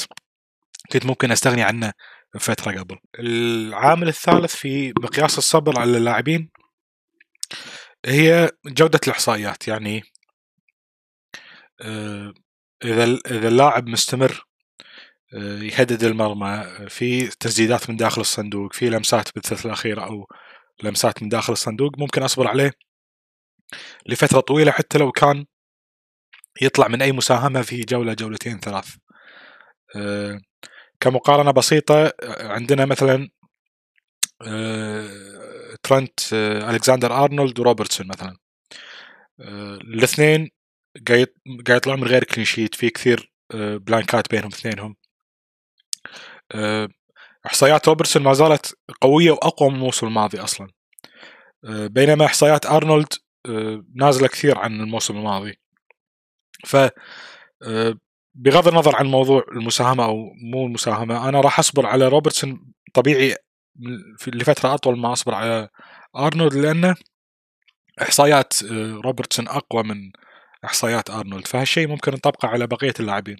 كنت 0.92 1.06
ممكن 1.06 1.32
أستغني 1.32 1.62
عنه 1.62 1.92
فترة 2.38 2.80
قبل. 2.80 2.96
العامل 3.18 4.08
الثالث 4.08 4.54
في 4.54 4.92
مقياس 4.98 5.38
الصبر 5.38 5.80
على 5.80 5.98
اللاعبين 5.98 6.50
هي 8.06 8.50
جودة 8.66 9.00
الإحصائيات. 9.06 9.68
يعني 9.68 10.02
آه، 11.80 12.34
إذا 12.84 13.04
إذا 13.26 13.48
اللاعب 13.48 13.86
مستمر 13.88 14.46
آه، 15.34 15.58
يهدد 15.62 16.04
المرمى 16.04 16.64
في 16.88 17.26
تسديدات 17.26 17.90
من 17.90 17.96
داخل 17.96 18.20
الصندوق 18.20 18.72
في 18.72 18.90
لمسات 18.90 19.34
بالثلث 19.34 19.66
الأخير 19.66 20.04
أو 20.04 20.26
لمسات 20.82 21.22
من 21.22 21.28
داخل 21.28 21.52
الصندوق 21.52 21.98
ممكن 21.98 22.22
أصبر 22.22 22.48
عليه 22.48 22.72
لفترة 24.06 24.40
طويلة 24.40 24.72
حتى 24.72 24.98
لو 24.98 25.12
كان 25.12 25.46
يطلع 26.62 26.88
من 26.88 27.02
أي 27.02 27.12
مساهمة 27.12 27.62
في 27.62 27.80
جولة 27.80 28.14
جولتين 28.14 28.58
ثلاث. 28.60 28.96
آه، 29.96 30.40
كمقارنة 31.00 31.50
بسيطة 31.50 32.12
عندنا 32.40 32.84
مثلا 32.84 33.28
آه، 34.46 35.08
ترنت 35.82 36.20
آه، 36.34 36.70
ألكسندر 36.70 37.24
أرنولد 37.24 37.58
وروبرتسون 37.58 38.06
مثلا. 38.08 38.36
الاثنين 39.40 40.50
قاعد 41.08 41.28
قاعد 41.66 41.78
يطلعون 41.78 42.00
من 42.00 42.06
غير 42.06 42.24
clean 42.24 42.44
sheet 42.44 42.74
في 42.74 42.90
كثير 42.90 43.32
blank 43.54 44.18
ات 44.18 44.30
بينهم 44.30 44.48
اثنينهم. 44.48 44.96
إحصائيات 47.46 47.88
روبرتسون 47.88 48.22
ما 48.22 48.32
زالت 48.32 48.74
قوية 49.00 49.30
وأقوى 49.30 49.68
من 49.70 49.74
الموسم 49.74 50.06
الماضي 50.06 50.40
أصلا. 50.40 50.68
بينما 51.68 52.24
إحصائيات 52.26 52.66
أرنولد 52.66 53.08
نازلة 53.94 54.28
كثير 54.28 54.58
عن 54.58 54.80
الموسم 54.80 55.16
الماضي. 55.16 55.58
ف 56.64 56.76
آه، 57.62 57.94
بغض 58.34 58.68
النظر 58.68 58.96
عن 58.96 59.06
موضوع 59.06 59.44
المساهمة 59.52 60.04
أو 60.04 60.32
مو 60.52 60.66
المساهمة 60.66 61.28
أنا 61.28 61.40
راح 61.40 61.58
أصبر 61.58 61.86
على 61.86 62.08
روبرتسون 62.08 62.72
طبيعي 62.94 63.36
لفترة 64.26 64.74
أطول 64.74 64.98
ما 64.98 65.12
أصبر 65.12 65.34
على 65.34 65.68
أرنولد 66.16 66.54
لأنه 66.54 66.96
إحصائيات 68.02 68.62
آه، 68.62 69.00
روبرتسون 69.04 69.48
أقوى 69.48 69.82
من 69.82 70.12
إحصائيات 70.64 71.10
أرنولد 71.10 71.46
فهالشيء 71.46 71.88
ممكن 71.88 72.12
نطبقه 72.12 72.48
على 72.48 72.66
بقية 72.66 72.94
اللاعبين. 73.00 73.36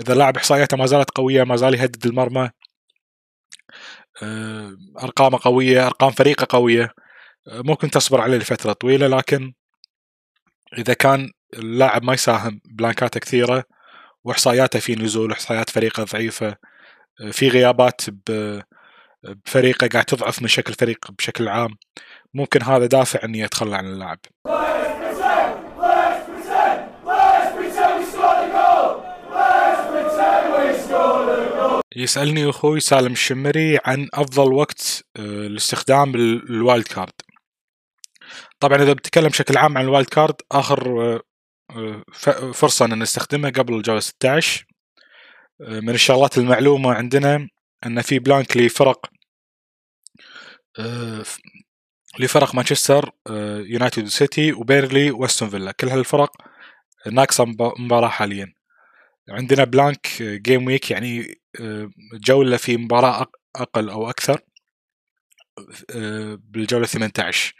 إذا 0.00 0.12
اللاعب 0.12 0.36
إحصائياته 0.36 0.76
ما 0.76 0.86
زالت 0.86 1.10
قوية 1.10 1.44
ما 1.44 1.56
زال 1.56 1.74
يهدد 1.74 2.06
المرمى 2.06 2.50
آه، 4.22 4.76
أرقامه 5.02 5.38
قوية 5.42 5.86
أرقام 5.86 6.10
فريقه 6.10 6.46
قوية 6.50 6.90
ممكن 7.48 7.90
تصبر 7.90 8.20
عليه 8.20 8.36
لفترة 8.36 8.72
طويلة 8.72 9.06
لكن 9.06 9.52
إذا 10.78 10.94
كان 10.94 11.30
اللاعب 11.54 12.04
ما 12.04 12.14
يساهم 12.14 12.60
بلانكاته 12.64 13.20
كثيرة 13.20 13.64
وإحصائياته 14.24 14.78
في 14.78 14.94
نزول 14.94 15.30
وإحصائيات 15.30 15.70
فريقه 15.70 16.04
ضعيفة. 16.04 16.56
في 17.32 17.48
غيابات 17.48 18.00
بفريقه 18.26 19.86
قاعد 19.86 20.04
تضعف 20.04 20.42
من 20.42 20.48
شكل 20.48 20.74
فريق 20.74 21.10
بشكل 21.18 21.48
عام. 21.48 21.76
ممكن 22.34 22.62
هذا 22.62 22.86
دافع 22.86 23.24
إني 23.24 23.38
يتخلى 23.38 23.76
عن 23.76 23.86
اللاعب. 23.86 24.18
يسألني 31.96 32.50
أخوي 32.50 32.80
سالم 32.80 33.12
الشمري 33.12 33.78
عن 33.84 34.08
أفضل 34.14 34.52
وقت 34.52 35.04
آه، 35.16 35.20
لاستخدام 35.20 36.14
ال 36.14 36.28
wild 36.28 36.86
card. 36.86 37.12
طبعا 38.60 38.82
إذا 38.82 38.92
بتكلم 38.92 39.28
بشكل 39.28 39.56
عام 39.56 39.78
عن 39.78 39.84
ال 39.84 39.89
wild 39.89 40.08
card 40.08 40.34
آخر 40.52 41.20
آه، 41.76 42.02
فرصة 42.52 42.84
أن 42.84 42.98
نستخدمها 43.02 43.50
قبل 43.50 43.74
الجولة 43.74 44.00
16 44.00 44.66
من 45.60 45.90
الشغلات 45.90 46.38
المعلومة 46.38 46.94
عندنا 46.94 47.48
أن 47.86 48.02
في 48.02 48.18
blank 48.18 48.56
لفرق 48.56 49.06
آه، 50.78 51.24
لفرق 52.18 52.54
مانشستر 52.54 53.10
آه، 53.30 53.58
يونايتد 53.58 54.06
سيتي 54.06 54.52
وبيرنلي 54.52 55.10
وأستون 55.10 55.48
فيلا. 55.48 55.72
كل 55.72 55.88
هالفرق 55.88 56.32
ناقصة 57.12 57.44
مباراة 57.78 58.08
حاليا. 58.08 58.52
عندنا 59.30 59.64
blank 59.64 60.22
game 60.22 60.66
week 60.66 60.90
يعني 60.90 61.40
جولة 62.14 62.56
في 62.56 62.76
مباراة 62.76 63.26
أقل 63.56 63.90
أو 63.90 64.10
أكثر 64.10 64.40
بالجولة 66.36 66.86
18 66.86 67.54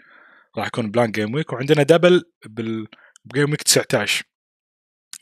راح 0.56 0.66
يكون 0.66 0.90
blank 0.90 1.14
game 1.14 1.34
week 1.34 1.52
وعندنا 1.52 1.82
double 1.82 2.24
بال 3.24 3.33
game 3.33 3.50
week 3.50 3.62
19 3.62 4.24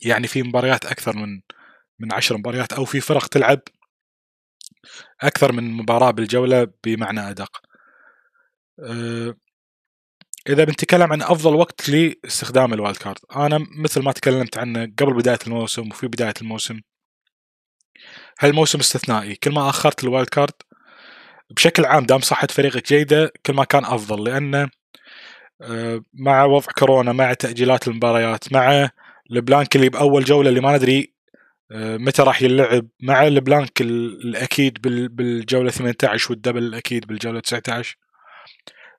يعني 0.04 0.26
في 0.26 0.42
مباريات 0.42 0.86
أكثر 0.86 1.16
من 1.16 1.40
من 1.98 2.12
10 2.12 2.36
مباريات 2.36 2.72
أو 2.72 2.84
في 2.84 3.00
فرق 3.00 3.26
تلعب 3.26 3.60
أكثر 5.20 5.52
من 5.52 5.72
مباراة 5.72 6.10
بالجولة 6.10 6.68
بمعنى 6.84 7.30
أدق. 7.30 7.60
أه، 8.80 9.34
إذا 10.48 10.64
بنتكلم 10.64 11.12
عن 11.12 11.22
أفضل 11.22 11.54
وقت 11.54 11.88
لاستخدام 11.88 12.74
ال 12.74 12.79
wild 12.79 12.96
card 12.96 13.18
أنا 13.36 13.66
مثل 13.78 14.02
ما 14.02 14.12
تكلمت 14.12 14.58
عنه 14.58 14.92
قبل 14.98 15.14
بداية 15.14 15.38
الموسم 15.46 15.88
وفي 15.88 16.06
بداية 16.06 16.34
الموسم 16.42 16.80
هالموسم 18.40 18.78
استثنائي؟ 18.78 19.34
كل 19.34 19.52
ما 19.52 19.68
أخرت 19.68 20.04
ال 20.04 20.09
wild 20.09 20.28
card 20.28 20.52
بشكل 21.50 21.84
عام 21.84 22.06
دام 22.06 22.20
صحة 22.20 22.46
فريقك 22.46 22.88
جيدة 22.88 23.32
كل 23.46 23.54
ما 23.54 23.64
كان 23.64 23.84
أفضل 23.84 24.24
لأنه 24.24 24.70
مع 26.14 26.44
وضع 26.44 26.66
كورونا 26.78 27.12
مع 27.12 27.32
تأجيلات 27.32 27.88
المباريات 27.88 28.52
مع 28.52 28.90
ال 29.30 29.38
blank 29.38 29.76
اللي 29.76 29.88
بأول 29.88 30.24
جولة 30.24 30.48
اللي 30.48 30.60
ما 30.60 30.76
ندري 30.76 31.14
أه، 31.72 31.96
متى 31.96 32.22
راح 32.22 32.42
يلعب 32.42 32.88
مع 33.00 33.26
ال 33.26 33.35
blank 33.35 33.80
الأكيد 33.80 34.78
بالجولة 35.16 35.70
18 35.70 36.32
وال 36.32 36.40
double 36.40 36.62
الأكيد 36.62 37.06
بالجولة 37.06 37.40
19 37.40 37.96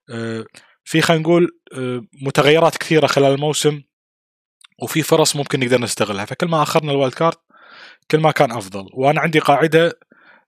آه، 0.10 0.46
في 0.84 1.02
خلينا 1.02 1.24
نقول 1.24 1.60
آه، 1.74 2.02
متغيرات 2.22 2.78
كثيرة 2.78 3.08
خلال 3.08 3.34
الموسم 3.34 3.82
وفي 4.84 5.02
فرص 5.02 5.36
ممكن 5.36 5.60
نقدر 5.60 5.82
نستغلها. 5.82 6.26
فكل 6.26 6.48
ما 6.48 6.64
اخرنا 6.64 6.92
الوايلد 6.92 7.14
كارد 7.14 7.38
كل 8.12 8.20
ما 8.20 8.32
كان 8.32 8.52
أفضل. 8.52 8.90
وأنا 8.94 9.22
عندي 9.22 9.40
قاعدة 9.40 10.00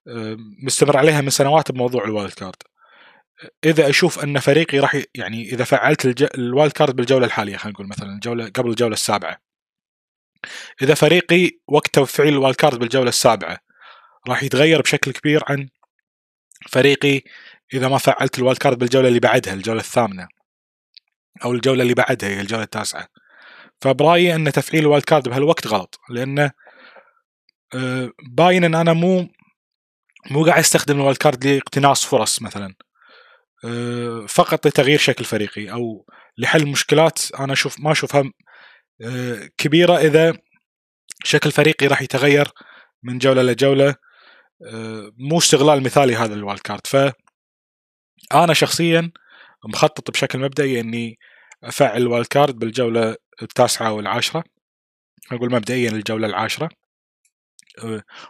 آه، 0.08 0.38
مستمر 0.63 0.98
عليها 0.98 1.22
من 1.22 1.29
سنوات 1.29 1.72
بموضوع 1.72 2.05
ال 2.06 2.11
wild 2.11 2.34
card. 2.34 2.63
إذا 3.66 3.90
أشوف 3.90 4.24
أن 4.24 4.40
فريقي 4.40 4.80
راح 4.80 5.04
يعني 5.16 5.44
إذا 5.44 5.64
فعلت 5.64 6.06
الج... 6.06 6.28
ال 6.36 6.43
wild 6.43 6.72
card 6.72 6.96
بالجولة 6.96 7.26
الحالية 7.26 7.58
خلينا 7.58 7.74
نقول 7.74 7.88
مثلا 7.88 8.10
الجولة 8.10 8.50
قبل 8.50 8.70
الجولة 8.70 8.94
السابعة. 8.94 9.38
إذا 10.82 10.94
فريقي 10.94 11.52
وقت 11.68 12.00
تفعيل 12.00 12.34
ال 12.34 12.38
wild 12.38 12.56
card 12.56 12.80
بالجولة 12.80 13.10
السابعة 13.10 13.58
راح 14.28 14.44
يتغير 14.44 14.82
بشكل 14.82 15.12
كبير 15.12 15.44
عن 15.48 15.70
فريقي 16.70 17.22
إذا 17.74 17.88
ما 17.88 17.98
فعلت 17.98 18.40
ال 18.39 18.43
wild 18.43 18.58
card 18.58 18.77
بالجولة 18.80 19.08
اللي 19.08 19.20
بعدها 19.20 19.54
الجولة 19.54 19.80
الثامنة 19.80 20.28
أو 21.46 21.54
الجولة 21.54 21.84
اللي 21.84 21.94
بعدها 21.94 22.30
هي 22.30 22.42
الجولة 22.42 22.64
التاسعة. 22.64 23.08
فبرأيي 23.82 24.36
أن 24.36 24.52
تفعيل 24.52 24.84
ال 24.84 24.88
wild 24.88 25.06
card 25.06 25.30
بهالوقت 25.30 25.68
غلط 25.68 26.00
لأنه 26.10 26.52
آه، 27.76 28.12
باين 28.30 28.64
أن 28.64 28.76
أنا 28.76 28.94
مو 28.94 29.28
مو 30.32 30.46
قاعد 30.46 30.60
أستخدم 30.60 30.96
ال 30.96 31.00
wild 31.00 31.18
card 31.18 31.46
لإقتناص 31.46 32.06
فرص 32.06 32.42
مثلا. 32.42 32.76
فقط 34.27 34.67
لتغيير 34.67 35.00
شكل 35.00 35.25
فريقي 35.25 35.72
أو 35.72 36.05
لحل 36.38 36.67
مشكلات 36.67 37.20
أنا 37.39 37.53
أشوف 37.53 37.79
ما 37.79 37.91
أشوفها 37.91 38.24
آه، 39.01 39.50
كبيرة 39.58 39.98
إذا 39.98 40.38
شكل 41.24 41.51
فريقي 41.51 41.88
راح 41.88 42.01
يتغير 42.01 42.51
من 43.03 43.17
جولة 43.17 43.41
لجوله 43.41 43.96
مو 45.17 45.38
استغلال 45.38 45.84
مثالي 45.84 46.15
هذا 46.15 46.34
ال 46.34 46.39
wild 46.39 46.62
card. 46.62 46.88
ف 46.88 46.96
أنا 48.34 48.53
شخصيا 48.53 49.12
مخطط 49.65 50.12
بشكل 50.12 50.39
مبدئي 50.39 50.79
إني 50.79 51.20
أفعل 51.63 52.01
ال 52.01 52.07
wild 52.07 52.27
card 52.27 52.60
بالجولة 52.60 53.15
التاسعة 53.41 53.94
والعاشرة. 53.94 54.44
أقول 55.31 55.51
مبدئيا 55.51 55.90
الجولة 55.92 56.27
العاشرة. 56.27 56.70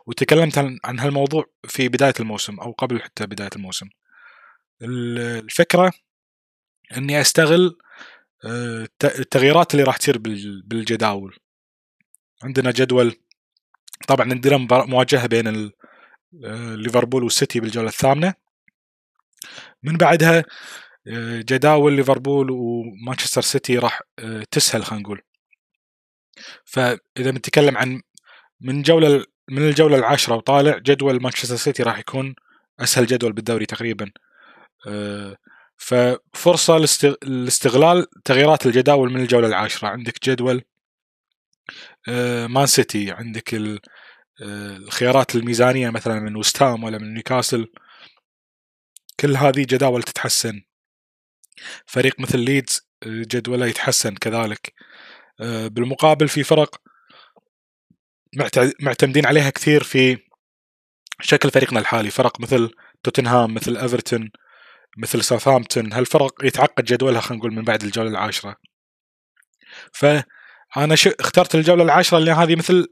وتكلمت 0.07 0.57
عن 0.83 0.99
هالموضوع 0.99 1.45
في 1.67 1.89
بداية 1.89 2.13
الموسم 2.19 2.59
أو 2.59 2.71
قبل 2.71 3.01
حتى 3.01 3.25
بداية 3.25 3.49
الموسم. 3.55 3.85
الفكرة 4.81 5.91
إني 6.97 7.21
أستغل 7.21 7.77
أه، 8.45 8.87
التغييرات 9.03 9.73
اللي 9.73 9.83
راح 9.83 9.97
تصير 9.97 10.17
بالجداول. 10.65 11.37
عندنا 12.43 12.71
جدول 12.71 13.15
طبعا 14.07 14.29
عندنا 14.31 14.57
مواجهة 14.85 15.27
بين 15.27 15.47
أه، 15.47 16.75
ليفربول 16.75 17.23
والسيتي 17.23 17.59
بالجولة 17.59 17.87
الثامنة. 17.89 18.33
من 19.83 19.97
بعدها 19.97 20.43
آه، 21.07 21.41
جداول 21.41 21.93
ليفربول 21.93 22.51
ومانشستر 22.51 23.41
سيتي 23.41 23.77
راح 23.77 24.01
آه، 24.19 24.43
تسهل 24.51 24.85
خلينا 24.85 25.03
نقول. 25.03 25.21
فإذا 26.65 27.31
بنتكلم 27.31 27.77
عن 27.77 28.01
من 28.61 28.81
جولة 28.81 29.25
من 29.49 29.69
الجولة 29.69 29.97
العاشرة 29.97 30.35
وطالع 30.35 30.77
جدول 30.77 31.21
مانشستر 31.21 31.55
سيتي 31.55 31.83
راح 31.83 31.99
يكون 31.99 32.35
أسهل 32.79 33.05
جدول 33.05 33.33
بالدوري 33.33 33.65
تقريبا. 33.65 34.11
آه، 34.87 35.37
ففرصة 35.77 36.77
لاستغلال 37.23 38.07
تغييرات 38.25 38.65
الجداول 38.65 39.11
من 39.13 39.21
الجولة 39.21 39.47
العاشرة. 39.47 39.87
عندك 39.87 40.29
جدول 40.29 40.63
مان 42.47 42.65
سيتي 42.65 43.11
عندك 43.11 43.55
الخيارات 44.41 45.35
الميزانية 45.35 45.89
مثلا 45.89 46.19
من 46.19 46.35
وستهام 46.35 46.83
ولا 46.83 46.97
من 46.97 47.13
نيوكاسل. 47.13 47.67
كل 49.19 49.37
هذه 49.37 49.65
جداول 49.69 50.03
تتحسن. 50.03 50.61
فريق 51.85 52.19
مثل 52.19 52.39
ليدز 52.39 52.81
جدوله 53.05 53.65
يتحسن 53.65 54.15
كذلك. 54.15 54.73
آه، 55.39 55.67
بالمقابل 55.67 56.27
في 56.29 56.43
فرق 56.43 56.81
معتمدين 58.81 59.25
عليها 59.25 59.49
كثير 59.49 59.83
في 59.83 60.17
شكل 61.21 61.51
فريقنا 61.51 61.79
الحالي. 61.79 62.11
فرق 62.11 62.41
مثل 62.41 62.71
توتنهام 63.03 63.53
مثل 63.53 63.77
إيفرتون 63.77 64.31
مثل 64.97 65.23
ساوثهامبتون 65.23 65.93
هالفرق 65.93 66.45
يتعقد 66.45 66.83
جدولها 66.83 67.21
خلينا 67.21 67.39
نقول 67.39 67.53
من 67.53 67.63
بعد 67.63 67.83
الجولة 67.83 68.09
العاشرة. 68.09 68.55
فأنا 69.93 70.95
ش... 70.95 71.07
اخترت 71.07 71.55
الجولة 71.55 71.83
العاشرة 71.83 72.19
لأن 72.19 72.35
هذه 72.35 72.55
مثل 72.55 72.87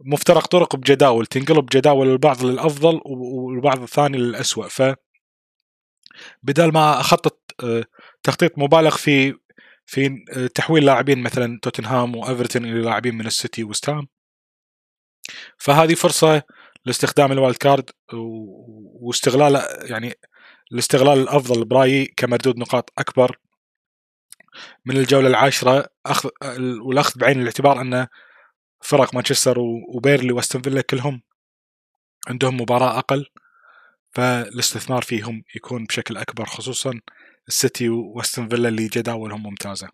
مفترق 0.00 0.46
طرق 0.46 0.76
بجداول 0.76 1.26
تنقلب 1.26 1.66
جداول 1.66 2.08
البعض 2.08 2.44
للأفضل 2.44 3.00
والبعض 3.04 3.82
الثاني 3.82 4.18
للاسوء 4.18 4.68
ف 4.68 4.82
بدل 6.42 6.72
ما 6.72 7.00
أخطط 7.00 7.40
آه، 7.62 7.84
تخطيط 8.22 8.58
مبالغ 8.58 8.96
في 8.96 9.34
في 9.86 10.24
آه، 10.36 10.46
تحويل 10.46 10.84
لاعبين 10.84 11.22
مثلا 11.22 11.58
توتنهام 11.62 12.16
وايفرتون 12.16 12.64
إلى 12.64 12.80
لاعبين 12.80 13.14
من 13.14 13.26
السيتي 13.26 13.64
وستهام 13.64 14.06
فهذه 15.58 15.94
فرصة 15.94 16.42
لاستخدام 16.84 17.32
ال 17.32 17.37
wild 17.37 17.56
card 17.56 17.90
واستغلال 19.00 19.62
يعني 19.90 20.14
الاستغلال 20.74 21.18
الأفضل 21.18 21.64
برايي 21.64 22.06
كمردود 22.06 22.58
نقاط 22.58 22.92
أكبر 22.98 23.38
من 24.84 24.96
الجولة 24.96 25.28
العاشرة 25.28 25.88
أخذ 26.06 26.30
والأخذ 26.86 27.20
بعين 27.20 27.40
الاعتبار 27.40 27.80
أن 27.80 28.06
فرق 28.82 29.14
مانشستر 29.14 29.58
وبيرنلي 29.94 30.32
وأستون 30.32 30.62
فيلا 30.62 30.80
كلهم 30.80 31.22
عندهم 32.28 32.60
مباراة 32.60 32.98
أقل 32.98 33.26
فالاستثمار 34.12 35.02
فيهم 35.02 35.44
يكون 35.54 35.84
بشكل 35.84 36.16
أكبر 36.16 36.44
خصوصا 36.44 37.00
السيتي 37.48 37.88
وأستون 37.88 38.48
فيلا 38.48 38.68
اللي 38.68 38.88
جداولهم 38.88 39.42
ممتازة. 39.42 39.88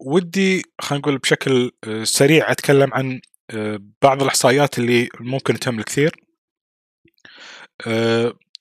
ودي 0.00 0.62
خلينا 0.80 1.00
نقول 1.00 1.18
بشكل 1.18 1.70
أه 1.84 2.04
سريع 2.04 2.50
أتكلم 2.52 2.94
عن 2.94 3.20
أه 3.50 3.80
بعض 4.02 4.22
الإحصائيات 4.22 4.78
اللي 4.78 5.08
ممكن 5.20 5.58
تهم 5.58 5.78
الكثير 5.78 6.16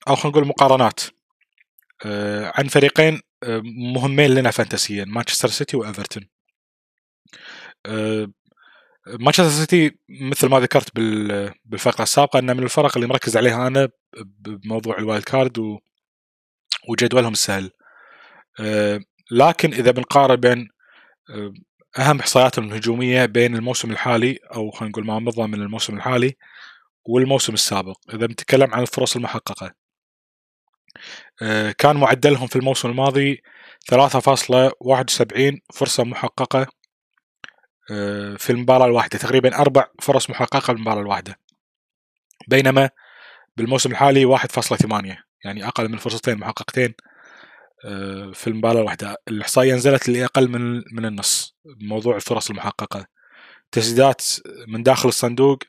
أو 0.07 0.15
خلينا 0.15 0.37
نقول 0.37 0.47
مقارنات. 0.47 1.01
عن 2.55 2.67
فريقين 2.67 3.21
مهمين 3.93 4.31
لنا 4.31 4.51
fantasy 4.51 4.99
يا 4.99 5.05
مانشستر 5.05 5.47
سيتي 5.47 5.77
وأيفرتون. 5.77 6.27
مانشستر 9.07 9.49
سيتي 9.49 9.91
مثل 10.09 10.49
ما 10.49 10.59
ذكرت 10.59 10.95
بالفقرة 11.65 12.03
السابقة 12.03 12.39
أنه 12.39 12.53
من 12.53 12.63
الفرق 12.63 12.97
اللي 12.97 13.07
مركز 13.07 13.37
عليها 13.37 13.67
أنا 13.67 13.89
بموضوع 14.23 14.97
ال 14.97 15.03
wild 15.03 15.23
card 15.23 15.79
وجدولهم 16.89 17.31
السهل. 17.31 17.71
لكن 19.31 19.73
إذا 19.73 19.91
بنقارن 19.91 20.35
بين 20.35 20.69
أهم 21.99 22.19
إحصائياتهم 22.19 22.67
الهجومية 22.67 23.25
بين 23.25 23.55
الموسم 23.55 23.91
الحالي 23.91 24.39
أو 24.55 24.71
خلينا 24.71 24.91
نقول 24.91 25.05
ما 25.05 25.19
مضى 25.19 25.47
من 25.47 25.61
الموسم 25.61 25.97
الحالي 25.97 26.35
والموسم 27.05 27.53
السابق. 27.53 27.97
إذا 28.13 28.25
بنتكلم 28.25 28.73
عن 28.73 28.81
الفرص 28.81 29.15
المحققة. 29.15 29.73
أه، 31.41 31.71
كان 31.71 31.97
معدلهم 31.97 32.47
في 32.47 32.55
الموسم 32.55 32.89
الماضي 32.89 33.41
3.71 33.85 35.61
فرصة 35.73 36.03
محققة 36.03 36.67
في 38.37 38.49
المباراة 38.49 38.85
الواحدة. 38.85 39.17
تقريبا 39.17 39.55
أربع 39.59 39.87
فرص 40.01 40.29
محققة 40.29 40.73
بالمباراة 40.73 41.01
الواحدة. 41.01 41.39
بينما 42.47 42.89
بالموسم 43.57 43.91
الحالي 43.91 44.25
1.8 44.25 45.17
يعني 45.45 45.67
أقل 45.67 45.89
من 45.89 45.97
فرصتين 45.97 46.37
محققتين 46.37 46.93
في 48.33 48.47
المباراة 48.47 48.79
الواحدة 48.79 49.17
الإحصائية 49.27 49.75
نزلت 49.75 50.09
لأقل 50.09 50.47
من 50.47 50.83
من 50.91 51.05
النص 51.05 51.55
موضوع 51.81 52.15
الفرص 52.15 52.49
المحققة. 52.49 53.07
تسديدات 53.71 54.23
من 54.67 54.83
داخل 54.83 55.09
الصندوق 55.09 55.59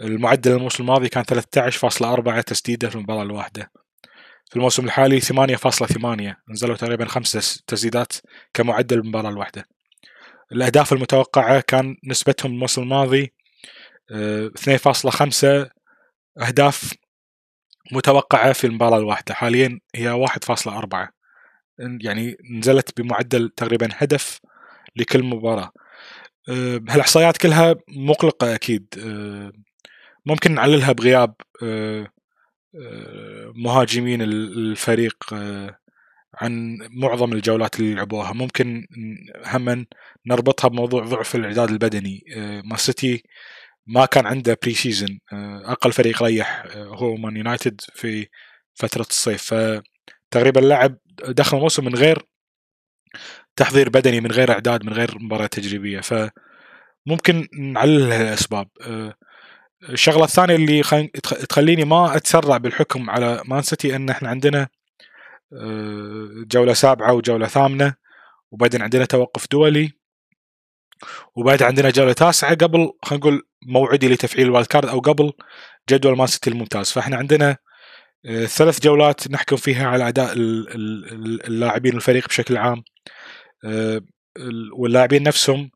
المعدل 0.00 0.52
الموسم 0.52 0.82
الماضي 0.82 1.08
كان 1.08 1.24
13.4 1.24 2.42
تسديدة 2.42 2.88
في 2.88 2.96
المباراة 2.96 3.22
الواحدة 3.22 3.70
في 4.50 4.56
الموسم 4.56 4.84
الحالي 4.84 5.20
8.8 5.20 6.34
نزلوا 6.48 6.76
تقريبا 6.76 7.04
خمس 7.04 7.62
تسديدات 7.66 8.12
كمعدل 8.54 8.98
المباراة 8.98 9.30
الواحدة 9.30 9.68
الأهداف 10.52 10.92
المتوقعة 10.92 11.60
كان 11.60 11.96
نسبتهم 12.04 12.52
الموسم 12.52 12.82
الماضي 12.82 13.32
2.5 14.10 15.44
آه، 15.44 15.70
أهداف 16.40 16.92
متوقعة 17.92 18.52
في 18.52 18.66
المباراة 18.66 18.98
الواحدة 18.98 19.34
حاليا 19.34 19.80
هي 19.94 20.26
1.4 20.26 21.21
يعني 21.78 22.36
نزلت 22.50 23.00
بمعدل 23.00 23.50
تقريبا 23.56 23.88
هدف 23.92 24.40
لكل 24.96 25.22
مباراة. 25.22 25.72
آه، 26.48 26.80
هالإحصائيات 26.88 27.36
كلها 27.36 27.74
مقلقة 27.88 28.54
أكيد. 28.54 28.86
آه، 28.98 29.52
ممكن 30.26 30.54
نعللها 30.54 30.92
بغياب 30.92 31.34
مهاجمين 33.54 34.22
الفريق 34.22 35.16
عن 36.34 36.78
معظم 36.90 37.32
الجولات 37.32 37.80
اللي 37.80 37.94
لعبوها. 37.94 38.32
ممكن 38.32 38.86
هم 39.46 39.86
نربطها 40.26 40.68
بموضوع 40.68 41.04
ضعف 41.04 41.34
الإعداد 41.36 41.70
البدني. 41.70 42.24
مان 42.64 42.76
سيتي 42.76 43.22
ما 43.86 44.06
كان 44.06 44.26
عنده 44.26 44.58
pre-season 44.62 45.18
أقل 45.64 45.92
فريق 45.92 46.22
ريح 46.22 46.64
هو 46.76 47.16
مان 47.16 47.36
يونايتد 47.36 47.80
في 47.94 48.26
فترة 48.74 49.06
الصيف. 49.10 49.54
فتقريبا 50.32 50.60
لعب 50.60 50.98
دخل 51.28 51.56
الموسم 51.56 51.84
من 51.84 51.94
غير 51.94 52.22
تحضير 53.56 53.88
بدني 53.88 54.20
من 54.20 54.30
غير 54.30 54.50
إعداد 54.52 54.84
من 54.84 54.92
غير 54.92 55.18
مباراة 55.18 55.46
تجريبية. 55.46 56.00
فممكن 56.00 57.48
نعلل 57.58 58.12
الاسباب 58.12 58.68
الشغلة 59.88 60.24
الثانية 60.24 60.54
اللي 60.54 60.82
تخليني 61.48 61.84
ما 61.84 62.16
أتسرع 62.16 62.56
بالحكم 62.56 63.10
على 63.10 63.42
مان 63.44 63.62
سيتي 63.62 63.96
إن 63.96 64.10
إحنا 64.10 64.28
عندنا 64.28 64.68
آه، 65.52 66.44
جولة 66.50 66.74
سابعة 66.74 67.12
وجولة 67.12 67.46
ثامنة 67.46 67.94
وبعدين 68.50 68.82
عندنا 68.82 69.04
توقف 69.04 69.46
دولي 69.50 69.92
وبعد 71.34 71.62
عندنا 71.62 71.90
جولة 71.90 72.12
تاسعة 72.12 72.54
قبل 72.54 72.92
خلينا 73.02 73.20
نقول 73.24 73.42
موعدي 73.66 74.08
لتفعيل 74.08 74.46
ال 74.46 74.50
wild 74.50 74.66
card 74.66 74.88
أو 74.88 75.00
قبل 75.00 75.32
جدول 75.90 76.16
مان 76.16 76.26
سيتي 76.26 76.50
الممتاز. 76.50 76.90
فإحنا 76.90 77.16
عندنا 77.16 77.56
ثلاث 78.46 78.80
جولات 78.80 79.30
نحكم 79.30 79.56
فيها 79.56 79.86
على 79.88 80.08
أداء 80.08 80.32
اللاعبين 80.36 81.96
الفريق 81.96 82.28
بشكل 82.28 82.56
عام. 82.56 82.82
آه، 83.64 84.00
واللاعبين 84.72 85.22
نفسهم 85.22 85.70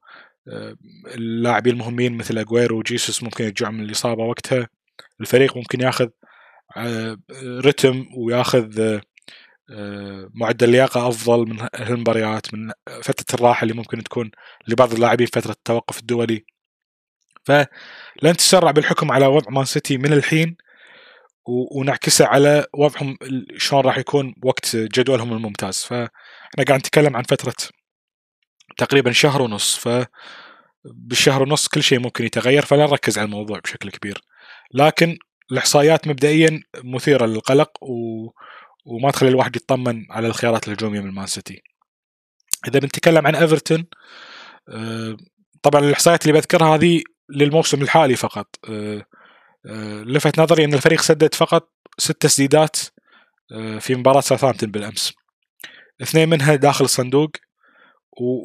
اللاعبين 1.14 1.72
المهمين 1.72 2.16
مثل 2.16 2.38
أجويرو 2.38 2.78
وجيسوس 2.78 3.22
ممكن 3.22 3.44
يرجعوا 3.44 3.72
من 3.72 3.84
الإصابة 3.84 4.24
وقتها. 4.24 4.68
الفريق 5.20 5.56
ممكن 5.56 5.80
ياخذ 5.80 6.08
رتم 7.42 8.06
وياخذ 8.16 8.98
معدل 10.34 10.68
لياقة 10.68 11.08
أفضل 11.08 11.48
من 11.48 11.68
هالمباريات 11.76 12.54
من 12.54 12.72
فترة 13.02 13.34
الراحة 13.34 13.62
اللي 13.62 13.74
ممكن 13.74 14.02
تكون 14.02 14.30
لبعض 14.68 14.92
اللاعبين 14.92 15.26
فترة 15.26 15.50
التوقف 15.52 16.00
الدولي. 16.00 16.44
فلن 17.44 18.36
تسرع 18.38 18.70
بالحكم 18.70 19.12
على 19.12 19.26
وضع 19.26 19.50
مان 19.50 19.64
سيتي 19.64 19.98
من 19.98 20.12
الحين. 20.12 20.56
ونعكسه 21.48 22.26
على 22.26 22.66
وضعهم 22.74 23.16
شلون 23.56 23.84
راح 23.84 23.98
يكون 23.98 24.34
وقت 24.44 24.76
جدولهم 24.76 25.32
الممتاز. 25.32 25.76
فاحنا 25.76 26.64
قاعد 26.66 26.78
نتكلم 26.78 27.16
عن 27.16 27.22
فترة 27.22 27.54
تقريبا 28.76 29.12
شهر 29.12 29.42
ونص 29.42 29.76
ف 29.76 30.06
بالشهر 30.84 31.42
ونص 31.42 31.68
كل 31.68 31.82
شيء 31.82 31.98
ممكن 31.98 32.24
يتغير 32.24 32.62
فلا 32.62 32.86
نركز 32.86 33.18
على 33.18 33.26
الموضوع 33.26 33.58
بشكل 33.58 33.90
كبير. 33.90 34.22
لكن 34.74 35.18
الإحصائيات 35.52 36.08
مبدئيا 36.08 36.60
مثيرة 36.84 37.26
للقلق 37.26 37.70
و... 37.82 38.26
وما 38.86 39.10
تخلي 39.10 39.28
الواحد 39.28 39.56
يطمن 39.56 40.06
على 40.10 40.26
الخيارات 40.26 40.68
الهجوميه 40.68 41.00
من 41.00 41.10
مان 41.10 41.26
سيتي. 41.26 41.62
إذا 42.68 42.78
بنتكلم 42.78 43.26
عن 43.26 43.34
إيفرتون 43.34 43.86
آه، 44.68 45.16
طبعا 45.62 45.84
الإحصائيات 45.84 46.22
اللي 46.22 46.32
بذكرها 46.32 46.74
هذه 46.74 47.02
للموسم 47.30 47.82
الحالي 47.82 48.16
فقط. 48.16 48.46
آه، 48.68 49.02
لفت 50.06 50.40
نظري 50.40 50.64
أن 50.64 50.74
الفريق 50.74 51.00
سدد 51.00 51.34
فقط 51.34 51.72
ست 51.98 52.22
تسديدات 52.22 52.76
في 53.80 53.94
مباراة 53.94 54.20
ساوثهامبتون 54.20 54.70
بالأمس. 54.70 55.14
اثنين 56.02 56.28
منها 56.28 56.54
داخل 56.54 56.84
الصندوق 56.84 57.30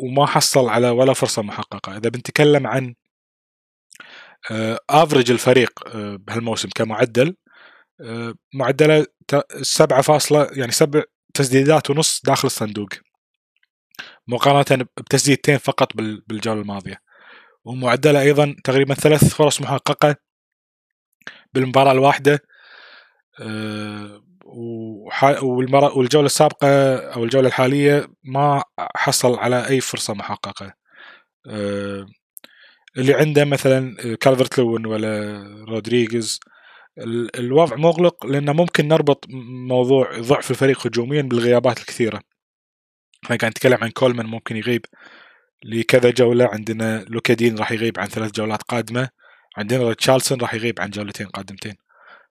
وما 0.04 0.26
حصل 0.26 0.70
على 0.70 0.90
ولا 0.90 1.14
فرصة 1.14 1.42
محققة. 1.42 1.98
إذا 1.98 2.10
بنتكلم 2.10 2.68
عن 2.68 2.96
افرج 4.90 5.32
الفريق 5.32 5.72
بهالموسم 5.96 6.70
كمعدل 6.76 7.36
معدلة 8.54 9.06
سبعة 9.62 10.02
فاصلة 10.02 10.50
يعني 10.52 10.72
سبع 10.72 11.04
تسديدات 11.34 11.90
ونص 11.90 12.22
داخل 12.26 12.46
الصندوق. 12.48 12.90
مقارنة 14.28 14.86
بتسديدتين 14.98 15.58
فقط 15.58 15.94
بالجولة 16.28 16.62
الماضية. 16.62 17.02
ومعدلة 17.66 18.22
أيضا 18.22 18.56
تقريبا 18.64 18.94
ثلاث 18.94 19.34
فرص 19.34 19.62
محققة 19.62 20.16
بالمباراة 21.54 21.92
الواحدة 21.92 22.44
والجولة 25.44 26.26
السابقة 26.26 26.96
أو 26.98 27.24
الجولة 27.24 27.48
الحالية 27.48 28.08
ما 28.24 28.64
حصل 28.96 29.40
على 29.40 29.68
أي 29.68 29.82
فرصة 29.82 30.14
محققة 30.14 30.74
اللي 32.98 33.14
عنده 33.14 33.46
مثلا 33.46 33.96
كالفرت 34.16 34.58
لون 34.58 34.86
ولا 34.86 35.44
رودريغيز 35.70 36.40
الوضع 37.38 37.76
مغلق 37.76 38.26
لأنه 38.26 38.54
ممكن 38.54 38.88
نربط 38.88 39.26
موضوع 39.68 40.20
ضعف 40.20 40.52
الفريق 40.52 40.88
هجوميا 40.88 41.22
بالغيابات 41.22 41.80
الكثيرة. 41.80 42.22
إحنا 43.24 43.36
قاعد 43.36 43.52
نتكلم 43.52 43.78
عن 43.82 43.90
كولمان 43.90 44.26
ممكن 44.26 44.58
يغيب 44.58 44.86
لكذا 45.66 46.10
جولة 46.10 46.46
عندنا 46.46 47.06
لوكادين 47.10 47.58
راح 47.58 47.72
يغيب 47.72 48.00
عن 48.00 48.08
ثلاث 48.08 48.32
جولات 48.32 48.64
قادمة. 48.64 49.10
عندنا 49.58 49.90
ريتشارلسون 49.90 50.42
راح 50.42 50.54
يغيب 50.54 50.82
عن 50.82 50.90
جولتين 50.90 51.28
قادمتين. 51.28 51.76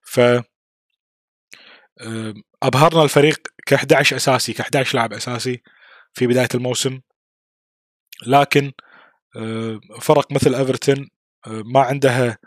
ف 0.02 0.20
أبهرنا 2.62 3.02
الفريق 3.02 3.38
ك 3.66 3.74
11 3.74 4.16
أساسي 4.16 4.52
ك 4.52 4.60
11 4.60 4.98
لاعب 4.98 5.12
أساسي 5.12 5.62
في 6.14 6.26
بداية 6.26 6.48
الموسم. 6.54 7.00
لكن 8.26 8.72
فرق 10.00 10.32
مثل 10.32 10.54
إيفرتون 10.54 11.10
ما 11.46 11.80
عندها 11.80 12.38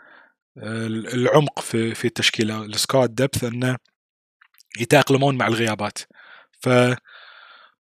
العمق 1.14 1.60
في 1.60 1.94
في 1.94 2.04
التشكيلة. 2.04 2.64
السكواد 2.64 3.14
دبث 3.14 3.44
أنه 3.44 3.76
يتأقلمون 4.80 5.36
مع 5.36 5.46
الغيابات. 5.46 5.98
ف 6.60 6.68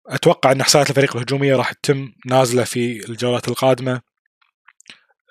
أتوقع 0.06 0.52
أن 0.52 0.60
احصائيات 0.60 0.90
الفريق 0.90 1.16
الهجومية 1.16 1.56
راح 1.56 1.72
تتم 1.72 2.12
نازلة 2.26 2.64
في 2.64 3.08
الجولات 3.08 3.48
القادمة. 3.48 4.13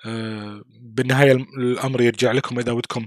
آه، 0.06 0.62
بالنهايه 0.80 1.32
الأمر 1.32 2.00
يرجع 2.00 2.32
لكم 2.32 2.58
إذا 2.58 2.72
ودكم 2.72 3.06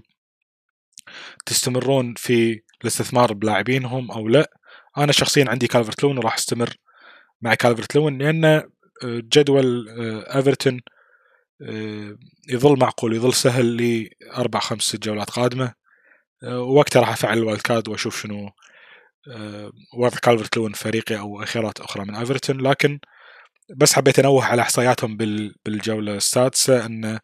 تستمرون 1.46 2.14
في 2.18 2.62
الاستثمار 2.82 3.34
بلاعبينهم 3.34 4.12
أو 4.12 4.28
لا. 4.28 4.52
أنا 4.98 5.12
شخصيا 5.12 5.46
عندي 5.50 5.68
كالفرت 5.68 6.04
لوين 6.04 6.18
وراح 6.18 6.34
أستمر 6.36 6.76
مع 7.42 7.54
كالفرت 7.56 7.96
لوين 7.96 8.18
لأن 8.18 8.46
آه، 8.46 8.64
جدول 9.04 9.90
آه، 9.90 10.38
ايفرتون 10.38 10.82
آه، 11.62 12.18
يظل 12.50 12.80
معقول 12.80 13.16
يظل 13.16 13.34
سهل 13.34 13.78
لأربع 13.78 14.60
خمس 14.60 14.96
جولات 14.96 15.30
قادمة. 15.30 15.74
آه، 16.44 16.60
وقتها 16.62 17.00
راح 17.00 17.10
أفعل 17.10 17.38
ال 17.38 17.42
wild 17.42 17.62
card 17.62 17.90
وأشوف 17.90 18.22
شنو 18.22 18.50
آه، 19.32 19.72
وضع 19.98 20.18
كالفرت 20.18 20.58
لوين 20.58 20.74
فريقي 20.74 21.20
أو 21.20 21.46
خيارات 21.46 21.80
أخرى 21.80 22.06
من 22.06 22.16
ايفرتون 22.16 22.62
لكن 22.62 23.00
بس 23.76 23.94
حبيت 23.94 24.20
أنوه 24.20 24.46
على 24.46 24.62
إحصائياتهم 24.62 25.18
بالجولة 25.66 26.16
السادسة 26.16 26.86
أن 26.86 27.20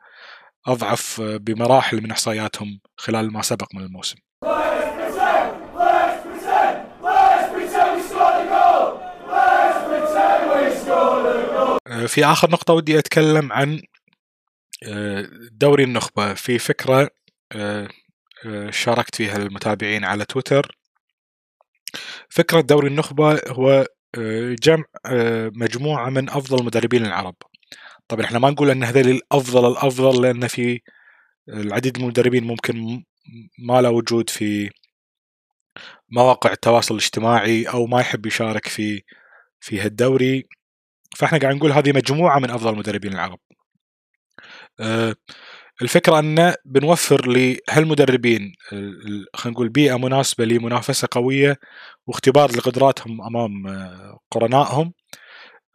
أضعف 0.68 1.22
بمراحل 1.22 2.02
من 2.02 2.12
إحصائياتهم 2.12 2.80
خلال 2.98 3.34
ما 3.34 3.42
سبق 3.42 3.68
من 3.76 3.84
الموسم. 3.84 4.18
في 12.08 12.26
آخر 12.26 12.52
نقطة 12.52 12.74
ودي 12.74 13.00
أتكلم 13.00 13.54
عن 13.54 13.82
دوري 15.52 15.84
النخبة. 15.84 16.34
في 16.34 16.60
فكرة 16.60 17.10
آه، 17.52 17.88
آه، 18.46 18.70
شاركت 18.70 19.16
فيها 19.16 19.38
المتابعين 19.38 20.06
على 20.06 20.26
تويتر. 20.26 20.78
فكرة 22.30 22.62
دوري 22.62 22.88
النخبة 22.88 23.42
هو 23.48 23.70
آه، 23.72 23.86
جمع 24.64 24.84
مجموعة 25.56 26.10
من 26.10 26.30
أفضل 26.30 26.60
المدربين 26.60 27.06
العرب 27.06 27.36
طبعا 28.08 28.26
إحنا 28.26 28.40
ما 28.40 28.50
نقول 28.50 28.70
إن 28.70 28.84
هذول 28.84 29.08
الأفضل 29.10 29.72
الأفضل 29.72 30.22
لأن 30.24 30.48
في 30.48 30.82
العديد 31.50 31.98
من 31.98 32.04
المدربين 32.04 32.44
ممكن 32.44 33.04
ما 33.60 33.82
له 33.82 33.90
وجود 33.90 34.30
في 34.30 34.70
مواقع 36.10 36.52
التواصل 36.52 36.96
الاجتماعي 36.96 37.64
أو 37.70 37.86
ما 37.88 38.00
يحب 38.02 38.26
يشارك 38.26 38.68
في 38.68 39.02
في 39.60 39.80
هالدوري 39.82 40.48
فإحنا 41.18 41.38
قاعد 41.40 41.56
نقول 41.56 41.72
هذه 41.72 41.92
مجموعة 41.92 42.40
من 42.40 42.50
أفضل 42.52 42.74
المدربين 42.74 43.14
العرب. 43.14 43.40
الفكرة 45.84 46.20
أن 46.20 46.54
بنوفر 46.66 47.28
لهالمدربين 47.28 48.54
خلينا 49.34 49.54
نقول 49.56 49.70
بيئة 49.70 49.98
مناسبة 49.98 50.46
لمنافسة 50.46 51.08
قوية 51.12 51.60
واختبار 52.08 52.52
لقدراتهم 52.58 53.22
أمام 53.22 53.68
آه، 53.68 54.20
قرنائهم. 54.32 54.94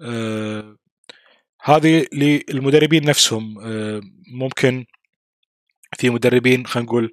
أه 0.00 0.76
هذه 1.62 2.06
للمدربين 2.12 3.04
نفسهم. 3.04 3.58
أه 3.60 4.00
ممكن 4.34 4.84
في 5.98 6.10
مدربين 6.10 6.66
خلينا 6.66 6.86
نقول 6.86 7.12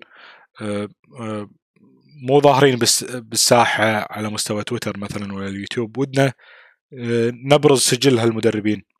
مو 2.24 2.42
ظاهرين 2.42 2.80
بالساحة 3.14 4.08
على 4.14 4.30
مستوى 4.30 4.64
تويتر 4.64 4.98
مثلا 5.00 5.34
ولا 5.34 5.48
اليوتيوب. 5.48 5.98
ودنا 5.98 6.34
آه، 7.00 7.32
نبرز 7.36 7.80
سجل 7.82 8.20
هالمدربين. 8.20 8.78
آه، 8.78 8.95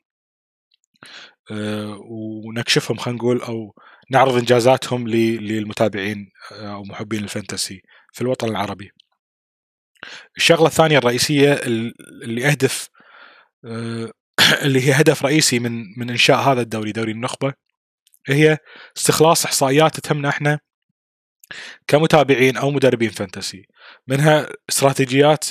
ونكشفهم 1.98 2.96
خلينا 2.96 3.18
نقول 3.18 3.42
أو 3.42 3.74
نعرض 4.10 4.34
إنجازاتهم 4.34 5.08
للمتابعين 5.08 6.30
آه، 6.52 6.74
أو 6.74 6.82
محبين 6.84 7.24
الفانتسي 7.24 7.82
في 8.12 8.20
الوطن 8.20 8.48
العربي. 8.48 8.90
الشغلة 10.36 10.66
الثانية 10.66 10.98
الرئيسية 10.98 11.52
اللي 12.22 12.48
أهدف 12.48 12.88
اللي 14.64 14.88
هي 14.88 14.92
هدف 14.92 15.24
رئيسي 15.24 15.58
من 15.58 15.84
من 15.98 16.10
إنشاء 16.10 16.38
هذا 16.38 16.60
الدوري 16.60 16.92
دوري 16.92 17.12
النخبة 17.12 17.54
هي 18.26 18.58
استخلاص 18.96 19.44
إحصائيات 19.44 20.00
تهمنا 20.00 20.28
إحنا 20.28 20.60
كمتابعين 21.86 22.56
أو 22.56 22.70
مدربين 22.70 23.10
فانتسي 23.10 23.66
منها 24.08 24.48
استراتيجيات 24.70 25.44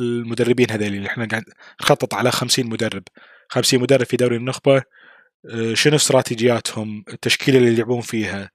المدربين 0.00 0.70
هذول 0.70 0.86
اللي 0.86 1.08
إحنا 1.08 1.26
قاعد 1.26 1.44
نخطط 1.82 2.14
على 2.14 2.30
50 2.30 2.66
مدرب 2.66 3.02
50 3.48 3.80
مدرب 3.80 4.06
في 4.06 4.16
دوري 4.16 4.36
النخبة. 4.36 4.82
آه، 5.50 5.74
شنو 5.74 5.96
استراتيجياتهم؟ 5.96 7.04
التشكيلة 7.08 7.58
اللي 7.58 7.72
يلعبون 7.72 8.00
فيها. 8.00 8.50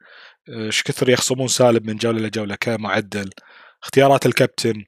آه، 0.50 0.66
إيش 0.66 0.84
كثر 0.84 1.10
يخصمون 1.10 1.48
سالب 1.48 1.88
من 1.88 1.96
جولة 1.96 2.20
لجوله 2.22 2.56
كمعدل 2.56 3.30
اختيارات 3.84 4.26
الكابتن. 4.26 4.86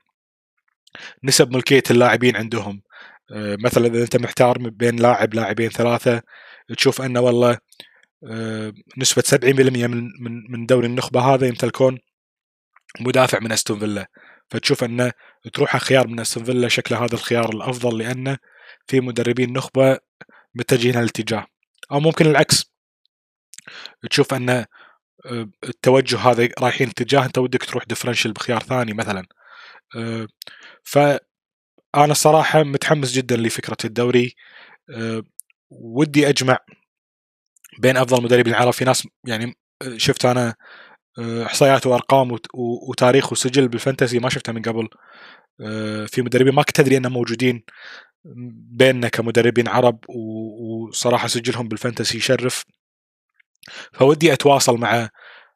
نسب 1.24 1.52
ملكية 1.56 1.84
اللاعبين 1.92 2.36
عندهم. 2.36 2.82
آه، 3.32 3.58
مثلا 3.66 3.88
إذا 3.88 4.04
أنت 4.04 4.18
محتار 4.18 4.58
بين 4.58 4.96
لاعب 4.96 5.34
لاعبين 5.34 5.70
ثلاثة 5.70 6.22
تشوف 6.78 7.02
أنه 7.02 7.22
والله 7.22 7.58
نسبة 8.98 9.22
70% 9.22 9.88
من 9.88 10.04
من 10.20 10.52
من 10.52 10.66
دوري 10.66 10.88
النخبة 10.88 11.22
هذا 11.22 11.48
يمتلكون 11.48 12.00
مدافع 13.00 13.40
من 13.40 13.52
أستون 13.52 13.80
فيلا. 13.80 14.08
فتشوف 14.50 14.84
أنه 14.84 15.12
تروح 15.54 15.78
خيار 15.78 16.08
من 16.08 16.20
أستون 16.20 16.44
فيلا 16.44 16.68
شكله 16.68 17.06
هذا 17.06 17.14
الخيار 17.16 17.50
الأفضل 17.50 17.98
لأنه 17.98 18.38
في 18.88 19.02
مدربين 19.02 19.54
نخبة 19.54 20.00
متجهين 20.56 20.98
الاتجاه 20.98 21.48
أو 21.92 22.00
ممكن 22.00 22.26
العكس. 22.26 22.72
تشوف 24.10 24.34
أن 24.34 24.50
آه، 24.50 25.50
التوجه 25.64 26.18
هذا 26.20 26.50
رايحين 26.60 26.90
اتجاه 26.90 27.26
أنت 27.26 27.38
ودك 27.38 27.64
تروح 27.66 27.84
ديفرنشل 27.86 28.32
بخيار 28.34 28.60
ثاني 28.64 28.94
مثلا. 28.94 29.26
آه، 29.96 30.28
ف 30.84 30.98
أنا 31.96 32.12
الصراحه 32.12 32.64
متحمس 32.64 33.12
جدا 33.14 33.38
لفكرة 33.38 33.78
الدوري. 33.86 34.36
آه، 34.96 35.24
ودي 35.70 36.30
أجمع 36.30 36.58
بين 37.80 37.98
أفضل 37.98 38.24
مدربين. 38.24 38.54
العرب 38.54 38.74
في 38.74 38.86
ناس 38.86 39.08
يعني 39.28 39.56
شفت 39.98 40.26
أنا 40.26 40.56
إحصائيات 41.20 41.88
وأرقام 41.88 42.38
وتاريخ 42.90 43.32
وسجل 43.32 43.68
بال 43.68 43.80
fantasy 43.80 44.20
ما 44.20 44.30
شفتها 44.30 44.54
من 44.54 44.62
قبل. 44.62 44.90
في 46.08 46.22
مدربين 46.22 46.54
ما 46.54 46.64
كنت 46.64 46.80
أدري 46.80 46.98
أنهم 46.98 47.14
موجودين. 47.14 47.64
بيننا 48.26 49.10
كمدربين 49.10 49.68
عرب 49.68 50.00
وصراحه 50.10 51.28
سجلهم 51.28 51.68
بال 51.68 51.79
fantasy 51.79 52.18
يشرف. 52.18 52.66
فودي 53.94 54.34
أتواصل 54.34 54.78
مع 54.78 55.10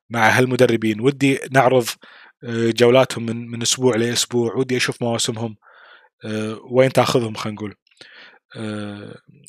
مع 0.10 0.30
هالمدربين. 0.30 1.02
ودي 1.02 1.40
نعرض 1.52 1.86
آه، 2.44 2.72
جولاتهم 2.72 3.26
من 3.26 3.48
من 3.48 3.62
أسبوع 3.62 3.96
لأسبوع. 3.96 4.56
ودي 4.56 4.78
أشوف 4.78 5.02
مواسمهم 5.02 5.56
وين 6.72 6.94
تأخذهم 6.94 7.36
خلينا 7.36 7.56
نقول. 7.56 7.76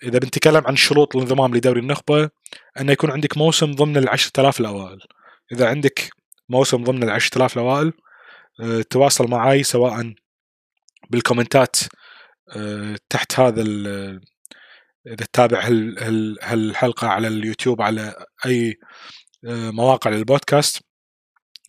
إذا 0.02 0.18
بنتكلم 0.18 0.66
عن 0.66 0.76
شروط 0.76 1.16
الانضمام 1.16 1.54
لدوري 1.54 1.80
النخبة 1.80 2.30
انه 2.80 2.92
يكون 2.92 3.10
عندك 3.10 3.36
موسم 3.36 3.72
ضمن 3.72 3.96
ال 3.96 4.08
10000 4.08 4.60
الأوائل. 4.60 4.98
إذا 5.52 5.68
عندك 5.68 6.10
موسم 6.48 6.84
ضمن 6.84 7.02
ال 7.02 7.10
10000 7.10 7.56
الأوائل 7.56 7.92
تواصل 8.90 9.30
معي 9.30 9.62
سواء 9.62 10.14
بالكومنتات 11.10 11.76
تحت 13.10 13.40
هذا 13.40 13.62
إذا 15.06 15.16
تتابع 15.16 15.60
هالحلقة 16.42 17.08
على 17.08 17.28
اليوتيوب 17.28 17.82
على 17.82 18.26
أي 18.46 18.78
أه 19.44 19.70
مواقع 19.70 20.10
للبودكاست 20.10 20.82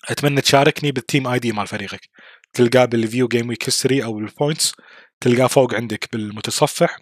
أتمنى 0.09 0.41
تشاركني 0.41 0.91
بال 0.91 1.27
team 1.27 1.39
ID 1.39 1.51
مال 1.51 1.67
فريقك. 1.67 2.09
تلقاه 2.53 2.85
بال 2.85 3.27
view 3.27 3.49
gameweek 3.49 3.65
history 3.67 4.03
أو 4.03 4.13
بال 4.13 4.28
points 4.28 4.73
تلقاه 5.21 5.47
فوق 5.47 5.75
عندك 5.75 6.09
بالمتصفح. 6.13 6.97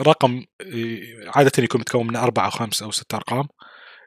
رقم 0.00 0.44
آه، 0.60 1.00
عادة 1.36 1.52
يكون 1.58 1.80
متكون 1.80 2.06
من 2.06 2.16
أربعة 2.16 2.44
أو 2.46 2.50
خمس 2.50 2.82
أو 2.82 2.90
ست 2.90 3.14
أرقام. 3.14 3.48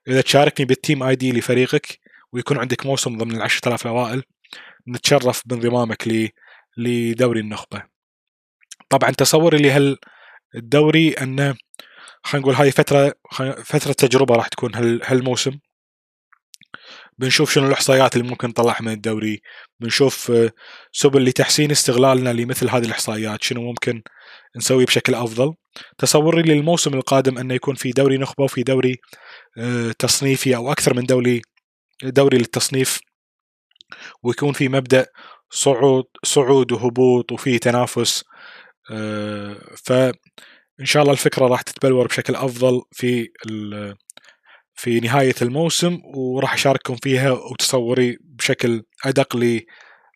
إذا 0.08 0.22
تشاركني 0.22 0.66
بال 0.66 1.04
team 1.04 1.16
ID 1.16 1.32
لفريقك 1.32 2.00
ويكون 2.34 2.58
عندك 2.58 2.86
موسم 2.86 3.18
ضمن 3.18 3.36
ال 3.36 3.42
10000 3.42 3.86
الأوائل 3.86 4.24
نتشرف 4.88 5.44
بانضمامك 5.46 6.32
لدوري 6.78 7.40
النخبة. 7.40 7.91
طبعا 8.92 9.12
تصوري 9.12 9.58
لهال 9.58 9.98
الدوري 10.56 11.12
انه 11.14 11.56
خلينا 12.24 12.44
نقول 12.48 12.56
هذه 12.56 12.70
فترة 12.70 13.14
فترة 13.64 13.94
تجربة 13.94 14.36
راح 14.36 14.48
تكون 14.48 14.76
هالموسم. 15.04 15.60
بنشوف 17.18 17.52
شنو 17.54 17.68
الإحصائيات 17.68 18.16
اللي 18.16 18.30
ممكن 18.30 18.48
نطلعها 18.48 18.82
من 18.82 18.92
الدوري. 18.92 19.42
بنشوف 19.80 20.32
سبل 20.92 21.26
لتحسين 21.26 21.72
استغلالنا 21.72 22.34
لمثل 22.34 22.70
هذه 22.70 22.86
الإحصائيات 22.86 23.44
شنو 23.44 23.62
ممكن 23.62 24.02
نسوي 24.58 24.86
بشكل 24.86 25.16
أفضل. 25.16 25.54
تصوري 25.98 26.42
للموسم 26.42 26.94
القادم 26.94 27.38
انه 27.38 27.54
يكون 27.54 27.76
في 27.76 27.92
دوري 27.92 28.18
نخبة 28.18 28.44
وفي 28.44 28.64
دوري 28.64 28.98
آه، 29.58 29.92
تصنيفي 30.00 30.56
أو 30.56 30.72
أكثر 30.72 30.94
من 30.94 31.04
دوري 31.04 31.42
دوري 32.04 32.38
للتصنيف. 32.38 33.00
ويكون 34.24 34.54
في 34.54 34.70
مبدأ 34.70 35.06
صعود 35.52 36.06
صعود 36.24 36.72
وهبوط 36.72 37.32
وفي 37.32 37.60
تنافس. 37.60 38.24
فإن 39.86 40.86
شاء 40.86 41.02
الله 41.02 41.14
الفكرة 41.14 41.48
راح 41.48 41.62
تتبلور 41.62 42.08
بشكل 42.08 42.36
أفضل 42.36 42.82
في 42.92 43.30
في 44.76 45.00
نهاية 45.00 45.36
الموسم 45.42 46.02
وراح 46.04 46.54
أشارككم 46.54 46.96
فيها 46.96 47.32
وتصوري 47.32 48.18
بشكل 48.22 48.84
أدق 49.06 49.38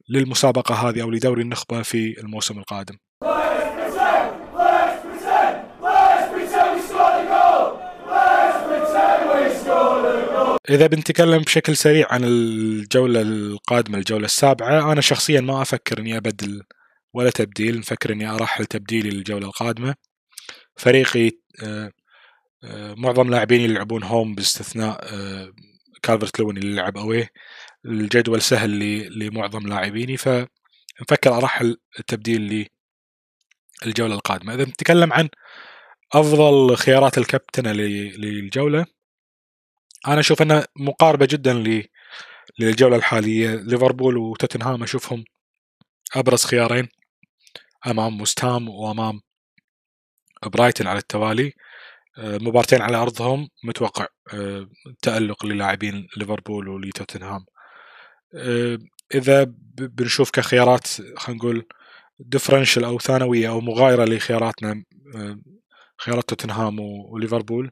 للمسابقة 0.10 0.76
هذه 0.76 1.02
أو 1.02 1.12
لدوري 1.12 1.42
النخبة 1.42 1.82
في 1.82 2.20
الموسم 2.20 2.60
القادم. 2.60 2.98
إذا 10.70 10.88
بنتكلم 10.88 11.42
بشكل 11.42 11.76
سريع 11.78 12.08
عن 12.10 12.24
الجولة 12.24 13.22
القادمة 13.22 13.98
الجولة 13.98 14.26
السابعة 14.26 14.92
أنا 14.92 15.02
شخصيا 15.02 15.42
ما 15.42 15.62
أفكر 15.62 16.00
إني 16.00 16.18
أبدل 16.18 16.64
ولا 17.16 17.30
تبديل. 17.30 17.80
نفكر 17.80 18.14
إني 18.14 18.30
أرحل 18.30 18.66
تبديلي 18.66 19.10
للجولة 19.10 19.48
القادمة. 19.48 19.96
فريقي 20.78 21.32
آه، 21.64 21.92
آه، 22.64 22.96
معظم 22.98 23.30
لاعبين 23.30 23.62
يلعبون 23.62 24.04
هوم 24.04 24.36
باستثناء 24.36 25.00
آه، 25.14 25.54
كالفرت 26.04 26.40
لون 26.40 26.58
اللي 26.58 26.72
يلعب 26.72 26.98
أويه 26.98 27.30
الجدول 27.86 28.42
سهل 28.42 28.80
لمعظم 29.20 29.68
لاعبيني. 29.68 30.18
فنفكر 30.18 31.38
أرحل 31.38 31.78
التبديل 32.00 32.68
للجولة 33.86 34.16
القادمة. 34.16 34.54
إذا 34.54 34.64
نتكلم 34.64 35.14
عن 35.14 35.30
أفضل 36.14 36.76
خيارات 36.78 37.18
الكابتنة 37.18 37.72
للجولة 37.72 38.86
أنا 40.08 40.20
أشوف 40.20 40.42
أنها 40.42 40.68
مقاربة 40.76 41.28
جدا 41.32 41.64
للجولة 42.60 42.96
الحالية. 42.96 43.56
ليفربول 43.56 44.18
وتوتنهام 44.18 44.84
أشوفهم 44.84 45.26
أبرز 46.16 46.46
خيارين. 46.46 46.88
أمام 47.88 48.18
مستام 48.18 48.70
وأمام 48.70 49.22
برايتن 50.46 50.88
على 50.88 51.00
التوالي. 51.00 51.54
آه، 52.18 52.38
مبارتين 52.42 52.82
على 52.82 52.98
أرضهم 52.98 53.50
متوقع 53.64 54.08
آه، 54.34 54.70
تألق 55.02 55.46
للاعبين 55.46 56.08
ليفربول 56.18 56.68
ولتوتنهام. 56.68 57.46
آه، 58.36 58.80
إذا 59.16 59.44
بنشوف 59.78 60.32
كخيارات 60.32 60.88
خلينا 61.18 61.40
نقول 61.44 61.66
differential 62.20 62.84
أو 62.84 63.00
ثانوية 63.00 63.50
أو 63.50 63.62
مغايرة 63.62 64.06
لخياراتنا 64.06 64.84
خيارات 66.02 66.30
توتنهام 66.30 66.80
وليفربول 66.80 67.72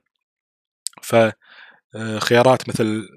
فخيارات 1.03 2.69
مثل 2.69 3.07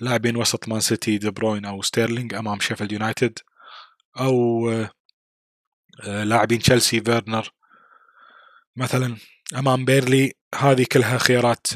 لاعبين 0.00 0.36
وسط 0.36 0.68
مان 0.68 0.80
سيتي 0.80 1.18
دي 1.18 1.30
بروين 1.30 1.64
أو 1.64 1.82
ستيرلينج 1.82 2.34
أمام 2.34 2.60
شيفيلد 2.60 2.92
يونايتد 2.92 3.38
أو 4.20 4.70
لاعبين 6.06 6.58
تشيلسي 6.58 7.00
فيرنر 7.00 7.50
مثلا 8.76 9.16
أمام 9.56 9.84
بيرلي. 9.84 10.32
هذه 10.54 10.86
كلها 10.92 11.18
خيارات 11.18 11.66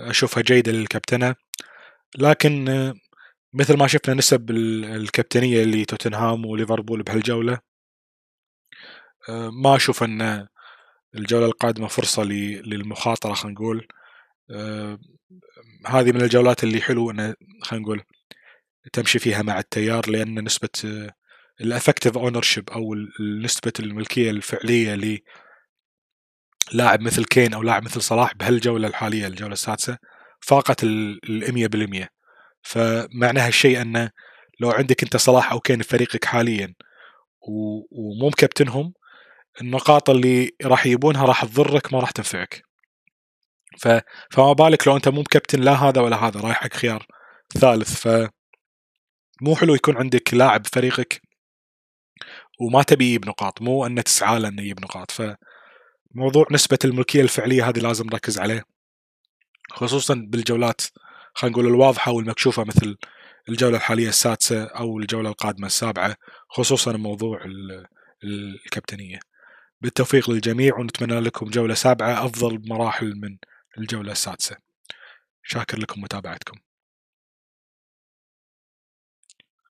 أشوفها 0.00 0.42
جيدة 0.42 0.72
للكابتنة. 0.72 1.34
لكن 2.18 2.64
مثل 3.52 3.76
ما 3.76 3.86
شفنا 3.86 4.14
نسب 4.14 4.50
الكابتنية 4.50 5.64
لتوتنهام 5.64 6.46
وليفربول 6.46 7.02
بهالجولة 7.02 7.58
ما 9.62 9.76
أشوف 9.76 10.02
أن 10.02 10.48
الجولة 11.14 11.46
القادمة 11.46 11.88
فرصة 11.88 12.22
للمخاطرة 12.22 13.34
خلينا 13.34 13.54
نقول. 13.54 13.88
هذه 15.86 16.12
من 16.12 16.22
الجولات 16.22 16.64
اللي 16.64 16.80
حلو 16.80 17.10
انه 17.10 17.34
خلينا 17.62 17.84
نقول 17.84 18.02
تمشي 18.92 19.18
فيها 19.18 19.42
مع 19.42 19.58
التيار 19.58 20.10
لأن 20.10 20.44
نسبة 20.44 20.68
ال 21.60 21.66
effective 21.66 22.18
ownership 22.18 22.70
أو 22.70 22.94
نسبه 23.42 23.72
الملكية 23.80 24.30
الفعلية 24.30 25.20
لاعب 26.72 27.00
مثل 27.00 27.24
كين 27.24 27.54
أو 27.54 27.62
لاعب 27.62 27.84
مثل 27.84 28.02
صلاح 28.02 28.34
بهالجولة 28.34 28.88
الحالية 28.88 29.26
الجولة 29.26 29.52
السادسة 29.52 29.98
فاقت 30.40 30.84
ال 30.84 32.02
100% 32.02 32.08
فمعنى 32.62 33.40
هالشيء 33.40 33.82
أنه 33.82 34.10
لو 34.60 34.70
عندك 34.70 35.02
أنت 35.02 35.16
صلاح 35.16 35.52
أو 35.52 35.60
كين 35.60 35.82
في 35.82 35.88
فريقك 35.88 36.24
حاليا 36.24 36.74
ومو 37.40 38.28
مكابتنهم 38.28 38.92
النقاط 39.60 40.10
اللي 40.10 40.50
راح 40.64 40.86
يجيبونها 40.86 41.24
راح 41.26 41.44
تضرك 41.44 41.92
ما 41.92 42.00
راح 42.00 42.10
تنفعك. 42.10 42.62
ف... 43.78 43.88
فما 44.30 44.52
بالك 44.52 44.88
لو 44.88 44.96
أنت 44.96 45.08
مو 45.08 45.20
مكابتن 45.20 45.60
لا 45.60 45.72
هذا 45.72 46.00
ولا 46.00 46.16
هذا 46.16 46.40
رايح 46.40 46.56
حق 46.56 46.72
خيار 46.72 47.06
ثالث. 47.58 48.08
ف 48.08 48.28
مو 49.42 49.56
حلو 49.56 49.74
يكون 49.74 49.96
عندك 49.96 50.34
لاعب 50.34 50.66
فريقك 50.66 51.22
وما 52.60 52.82
تبي 52.82 53.04
يجيب 53.04 53.26
نقاط 53.26 53.62
مو 53.62 53.86
إنه 53.86 54.02
تسعى 54.02 54.38
له 54.38 54.48
إنه 54.48 54.62
يجيب 54.62 54.80
نقاط. 54.80 55.10
فموضوع 55.10 56.46
نسبة 56.50 56.78
الملكية 56.84 57.22
الفعلية 57.22 57.68
هذه 57.68 57.78
لازم 57.78 58.06
نركز 58.06 58.38
عليه 58.38 58.64
خصوصا 59.70 60.14
بالجولات 60.14 60.80
خلينا 61.34 61.56
نقول 61.56 61.66
الواضحة 61.66 62.12
والمكشوفة 62.12 62.64
مثل 62.64 62.96
الجولة 63.48 63.76
الحالية 63.76 64.08
السادسة 64.08 64.64
أو 64.64 64.98
الجولة 64.98 65.30
القادمة 65.30 65.66
السابعة 65.66 66.16
خصوصا 66.48 66.92
موضوع 66.92 67.40
الكابتنية. 68.24 69.18
بالتوفيق 69.80 70.30
للجميع 70.30 70.78
ونتمنى 70.78 71.20
لكم 71.20 71.46
جولة 71.46 71.74
سابعة 71.74 72.24
أفضل 72.24 72.58
بمراحل 72.58 73.14
من 73.16 73.36
الجولة 73.78 74.12
السادسة. 74.12 74.56
شاكر 75.42 75.78
لكم 75.78 76.00
متابعتكم. 76.00 76.58